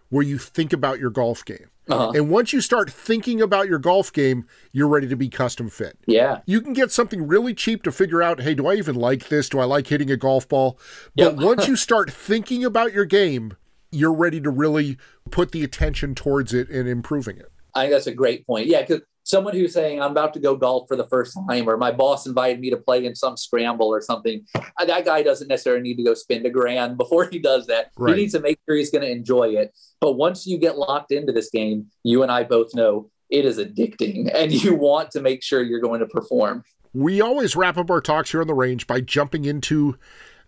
[0.09, 1.71] where you think about your golf game.
[1.89, 2.13] Uh-huh.
[2.15, 5.99] And once you start thinking about your golf game, you're ready to be custom fit.
[6.07, 6.41] Yeah.
[6.45, 9.49] You can get something really cheap to figure out, hey, do I even like this?
[9.49, 10.79] Do I like hitting a golf ball?
[11.15, 11.45] But yep.
[11.45, 13.57] once you start thinking about your game,
[13.93, 14.99] you're ready to really
[15.31, 17.53] put the attention towards it and improving it.
[17.75, 18.67] I think that's a great point.
[18.67, 21.77] Yeah, because someone who's saying I'm about to go golf for the first time, or
[21.77, 25.49] my boss invited me to play in some scramble or something, uh, that guy doesn't
[25.49, 27.91] necessarily need to go spend a grand before he does that.
[27.97, 28.15] Right.
[28.15, 29.77] He needs to make sure he's going to enjoy it.
[30.01, 33.59] But once you get locked into this game, you and I both know it is
[33.59, 36.65] addicting, and you want to make sure you're going to perform.
[36.95, 39.99] We always wrap up our talks here on the range by jumping into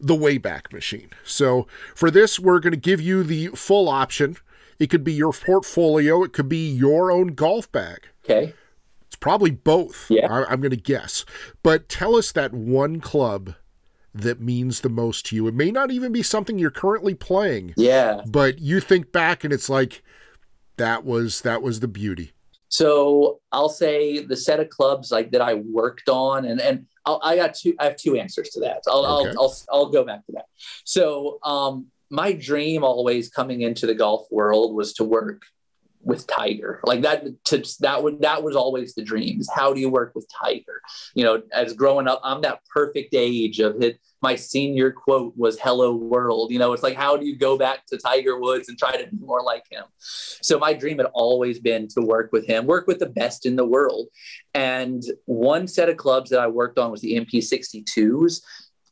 [0.01, 1.11] the Wayback Machine.
[1.25, 1.67] So
[1.97, 4.37] for this, we're going to give you the full option.
[4.79, 8.07] It could be your portfolio, it could be your own golf bag.
[8.25, 8.55] Okay
[9.21, 10.07] probably both.
[10.11, 10.33] Yeah.
[10.33, 11.25] I, am going to guess.
[11.63, 13.55] But tell us that one club
[14.15, 15.47] that means the most to you.
[15.47, 17.75] It may not even be something you're currently playing.
[17.77, 18.23] Yeah.
[18.27, 20.03] But you think back and it's like
[20.77, 22.33] that was that was the beauty.
[22.69, 27.21] So I'll say the set of clubs like that I worked on, and and I'll,
[27.25, 27.75] i got two.
[27.79, 28.83] I have two answers to that.
[28.87, 29.31] I'll, okay.
[29.31, 30.47] I'll, I'll I'll go back to that.
[30.85, 35.43] So um, my dream always coming into the golf world was to work
[36.09, 36.81] with Tiger.
[36.85, 39.47] Like that to that would that was always the dreams.
[39.55, 40.81] How do you work with Tiger?
[41.15, 44.01] You know, as growing up, I'm that perfect age of it.
[44.23, 47.85] My senior quote was "Hello world." You know, it's like how do you go back
[47.87, 49.85] to Tiger Woods and try to be more like him?
[49.99, 53.57] So my dream had always been to work with him, work with the best in
[53.57, 54.09] the world.
[54.55, 58.41] And one set of clubs that I worked on was the MP62s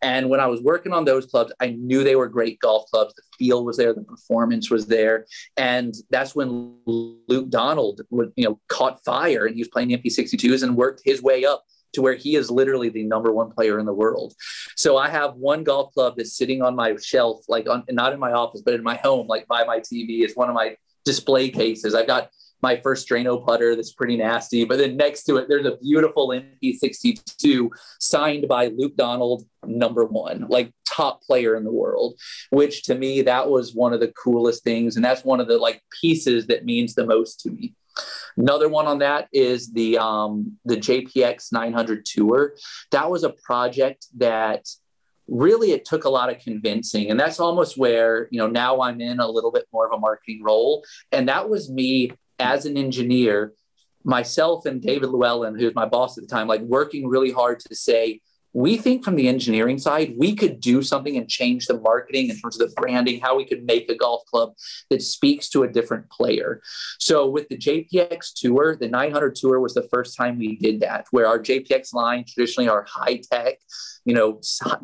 [0.03, 3.15] and when I was working on those clubs, I knew they were great golf clubs.
[3.15, 5.27] The feel was there, the performance was there,
[5.57, 9.99] and that's when Luke Donald would, you know, caught fire, and he was playing the
[9.99, 11.65] MP62s and worked his way up
[11.97, 14.35] to where he is literally the number one player in the world.
[14.77, 18.21] So I have one golf club that's sitting on my shelf, like on, not in
[18.21, 20.21] my office, but in my home, like by my TV.
[20.21, 21.95] It's one of my display cases.
[21.95, 22.31] I've got
[22.67, 24.65] my first Drano putter that's pretty nasty.
[24.65, 27.69] But then next to it, there's a beautiful MP62
[28.01, 32.19] signed by Luke Donald, number one, like top player in the world,
[32.51, 34.97] which to me, that was one of the coolest things.
[34.97, 37.73] And that's one of the like pieces that means the most to me.
[38.37, 42.57] Another one on that is the um, the JPX 900 tour.
[42.91, 44.67] That was a project that
[45.29, 49.01] really it took a lot of convincing and that's almost where you know now i'm
[49.01, 52.77] in a little bit more of a marketing role and that was me as an
[52.77, 53.53] engineer,
[54.05, 57.61] myself and David Llewellyn, who was my boss at the time, like working really hard
[57.61, 58.21] to say,
[58.53, 62.39] we think from the engineering side, we could do something and change the marketing in
[62.39, 64.55] terms of the branding, how we could make a golf club
[64.89, 66.63] that speaks to a different player.
[66.99, 71.05] So with the JPX Tour, the 900 Tour was the first time we did that,
[71.11, 73.59] where our JPX line traditionally are high tech,
[74.07, 74.41] you know,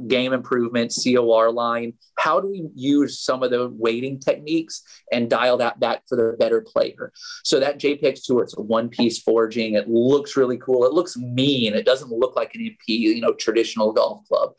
[0.07, 1.95] game improvement, COR line.
[2.23, 6.37] How do we use some of the weighting techniques and dial that back for the
[6.39, 7.13] better player?
[7.43, 9.75] So that JPX tour, it's a one piece forging.
[9.75, 10.85] It looks really cool.
[10.85, 11.75] It looks mean.
[11.75, 14.53] It doesn't look like an MP, you know, traditional golf club.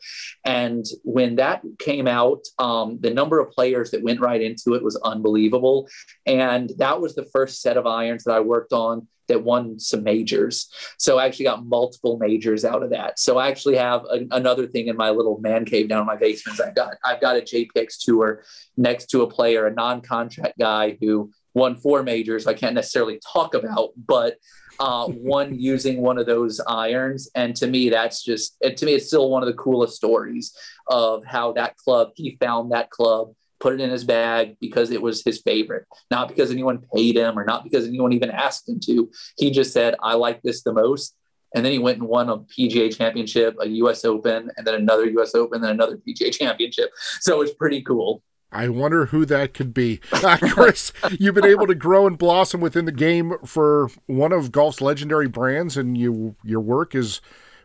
[0.44, 4.84] And when that came out, um, the number of players that went right into it
[4.84, 5.88] was unbelievable.
[6.26, 10.02] And that was the first set of irons that I worked on that won some
[10.02, 10.70] majors.
[10.98, 13.18] So I actually got multiple majors out of that.
[13.18, 16.16] So I actually have a, another thing in my little man cave down in my
[16.16, 16.60] basement.
[16.60, 18.42] I've got I've got a JPX tour
[18.76, 22.46] next to a player, a non-contract guy who won four majors.
[22.46, 24.36] I can't necessarily talk about, but
[24.80, 27.30] uh, one using one of those irons.
[27.34, 30.56] And to me, that's just to me, it's still one of the coolest stories
[30.88, 35.00] of how that club he found that club put it in his bag because it
[35.00, 38.80] was his favorite, not because anyone paid him or not because anyone even asked him
[38.80, 39.10] to.
[39.38, 41.16] He just said, I like this the most.
[41.54, 45.06] And then he went and won a PGA championship, a US Open, and then another
[45.06, 46.90] US Open, then another PGA championship.
[47.20, 48.22] So it was pretty cool.
[48.50, 50.00] I wonder who that could be.
[50.24, 54.50] Uh, Chris, you've been able to grow and blossom within the game for one of
[54.50, 57.20] golf's legendary brands, and you your work has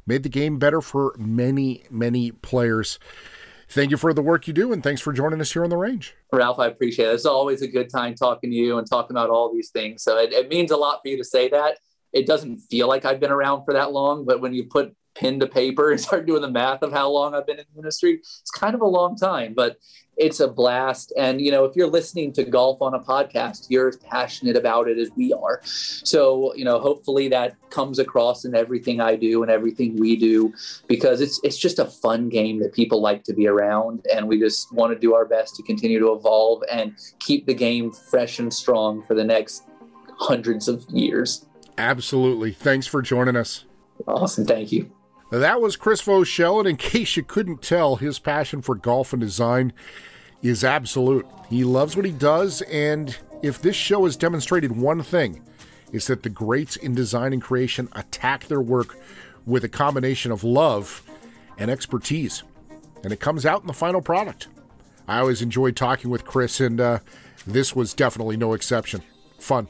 [0.06, 3.00] made the game better for many, many players
[3.70, 5.78] thank you for the work you do, and thanks for joining us here on the
[5.78, 6.15] range.
[6.32, 7.13] Ralph, I appreciate it.
[7.13, 10.03] It's always a good time talking to you and talking about all these things.
[10.03, 11.78] So it, it means a lot for you to say that.
[12.11, 15.39] It doesn't feel like I've been around for that long, but when you put pen
[15.39, 18.20] to paper and start doing the math of how long I've been in the industry,
[18.22, 19.78] it's kind of a long time, but
[20.20, 21.13] it's a blast.
[21.17, 24.88] And, you know, if you're listening to golf on a podcast, you're as passionate about
[24.88, 25.61] it as we are.
[25.63, 30.53] So, you know, hopefully that comes across in everything I do and everything we do,
[30.88, 34.05] because it's, it's just a fun game that people like to be around.
[34.13, 37.53] And we just want to do our best to continue to evolve and keep the
[37.53, 39.63] game fresh and strong for the next
[40.17, 41.45] hundreds of years.
[41.78, 42.51] Absolutely.
[42.51, 43.63] Thanks for joining us.
[44.05, 44.45] Awesome.
[44.45, 44.91] Thank you.
[45.30, 49.20] That was Chris Voshall, and in case you couldn't tell, his passion for golf and
[49.20, 49.74] design
[50.42, 51.26] is absolute.
[51.50, 55.42] He loves what he does, and if this show has demonstrated one thing,
[55.92, 58.98] it's that the greats in design and creation attack their work
[59.46, 61.04] with a combination of love
[61.58, 62.44] and expertise,
[63.04, 64.48] and it comes out in the final product.
[65.08, 67.00] I always enjoyed talking with Chris, and uh,
[67.46, 69.02] this was definitely no exception.
[69.40, 69.68] Fun.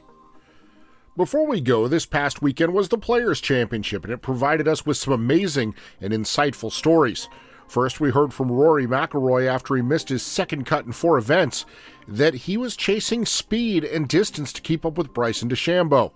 [1.18, 4.96] Before we go, this past weekend was the Players' Championship, and it provided us with
[4.96, 7.28] some amazing and insightful stories.
[7.68, 11.66] First, we heard from Rory McIlroy after he missed his second cut in four events
[12.08, 16.12] that he was chasing speed and distance to keep up with Bryson DeChambeau,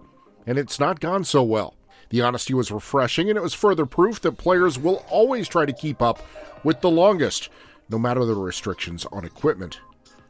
[0.48, 1.76] and it's not gone so well.
[2.10, 5.74] The honesty was refreshing, and it was further proof that players will always try to
[5.74, 6.26] keep up
[6.64, 7.50] with the longest,
[7.90, 9.80] no matter the restrictions on equipment.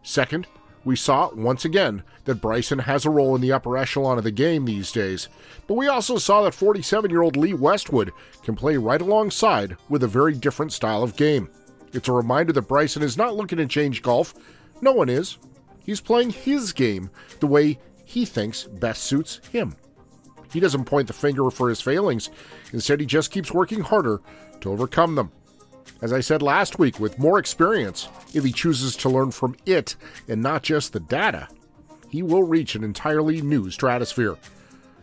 [0.02, 0.48] Second,
[0.86, 4.32] we saw once again that Bryson has a role in the upper echelon of the
[4.32, 5.30] game these days,
[5.68, 8.12] but we also saw that 47 year old Lee Westwood
[8.44, 11.50] can play right alongside with a very different style of game.
[11.94, 14.34] It's a reminder that Bryson is not looking to change golf.
[14.82, 15.38] No one is.
[15.86, 17.10] He's playing his game
[17.40, 19.76] the way he thinks best suits him.
[20.52, 22.30] He doesn't point the finger for his failings,
[22.72, 24.22] instead, he just keeps working harder
[24.62, 25.32] to overcome them.
[26.04, 29.96] As I said last week, with more experience, if he chooses to learn from it
[30.28, 31.48] and not just the data,
[32.10, 34.36] he will reach an entirely new stratosphere.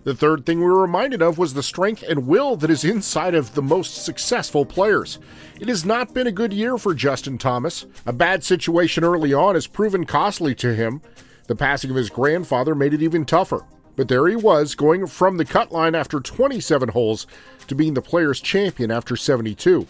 [0.05, 3.35] The third thing we were reminded of was the strength and will that is inside
[3.35, 5.19] of the most successful players.
[5.59, 7.87] It has not been a good year for Justin Thomas.
[8.05, 11.01] A bad situation early on has proven costly to him.
[11.47, 13.65] The passing of his grandfather made it even tougher.
[13.97, 17.27] But there he was, going from the cut line after 27 holes
[17.69, 19.87] to being the players' champion after 72.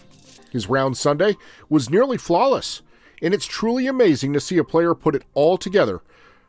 [0.51, 1.37] His round Sunday
[1.69, 2.81] was nearly flawless,
[3.21, 6.01] and it's truly amazing to see a player put it all together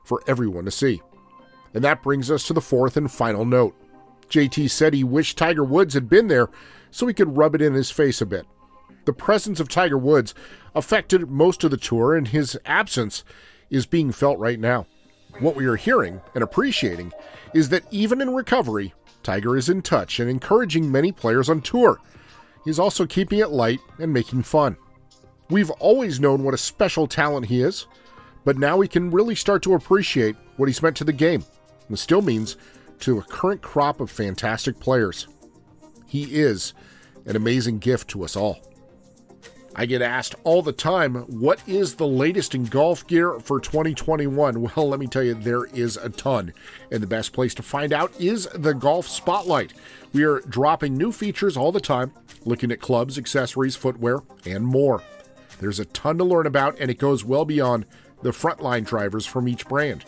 [0.04, 1.00] for everyone to see.
[1.72, 3.74] And that brings us to the fourth and final note.
[4.28, 6.48] JT said he wished Tiger Woods had been there
[6.90, 8.46] so he could rub it in his face a bit.
[9.04, 10.34] The presence of Tiger Woods
[10.74, 13.24] affected most of the tour, and his absence
[13.70, 14.86] is being felt right now.
[15.38, 17.12] What we are hearing and appreciating
[17.54, 22.00] is that even in recovery, Tiger is in touch and encouraging many players on tour
[22.64, 24.76] he's also keeping it light and making fun.
[25.50, 27.86] We've always known what a special talent he is,
[28.44, 31.44] but now we can really start to appreciate what he's meant to the game,
[31.88, 32.56] and still means
[33.00, 35.28] to a current crop of fantastic players.
[36.06, 36.74] He is
[37.26, 38.60] an amazing gift to us all.
[39.74, 44.62] I get asked all the time, what is the latest in golf gear for 2021?
[44.76, 46.52] Well, let me tell you, there is a ton.
[46.90, 49.72] And the best place to find out is the Golf Spotlight.
[50.12, 52.12] We are dropping new features all the time,
[52.44, 55.02] looking at clubs, accessories, footwear, and more.
[55.60, 57.86] There's a ton to learn about, and it goes well beyond
[58.22, 60.04] the frontline drivers from each brand.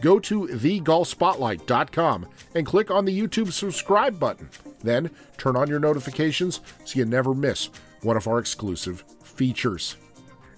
[0.00, 4.48] Go to thegolfspotlight.com and click on the YouTube subscribe button.
[4.82, 7.68] Then turn on your notifications so you never miss
[8.02, 9.96] one of our exclusive features.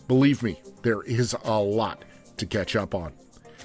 [0.07, 2.05] Believe me, there is a lot
[2.37, 3.13] to catch up on.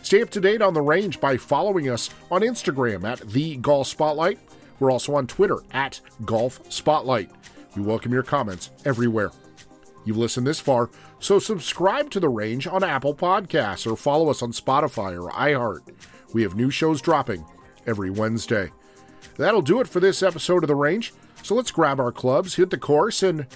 [0.02, 3.88] Stay up to date on the range by following us on Instagram at the Golf
[3.88, 4.40] Spotlight.
[4.80, 7.32] We're also on Twitter at Golf Spotlight.
[7.76, 9.32] We welcome your comments everywhere.
[10.06, 14.42] You've listened this far, so subscribe to The Range on Apple Podcasts or follow us
[14.42, 15.82] on Spotify or iHeart.
[16.34, 17.46] We have new shows dropping
[17.86, 18.72] every Wednesday.
[19.36, 21.14] That'll do it for this episode of The Range,
[21.44, 23.48] so let's grab our clubs, hit the course, and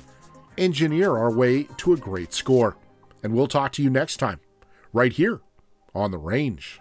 [0.58, 2.76] engineer our way to a great score.
[3.24, 4.42] And we'll talk to you next time,
[4.92, 5.40] right here
[5.96, 6.81] on The Range.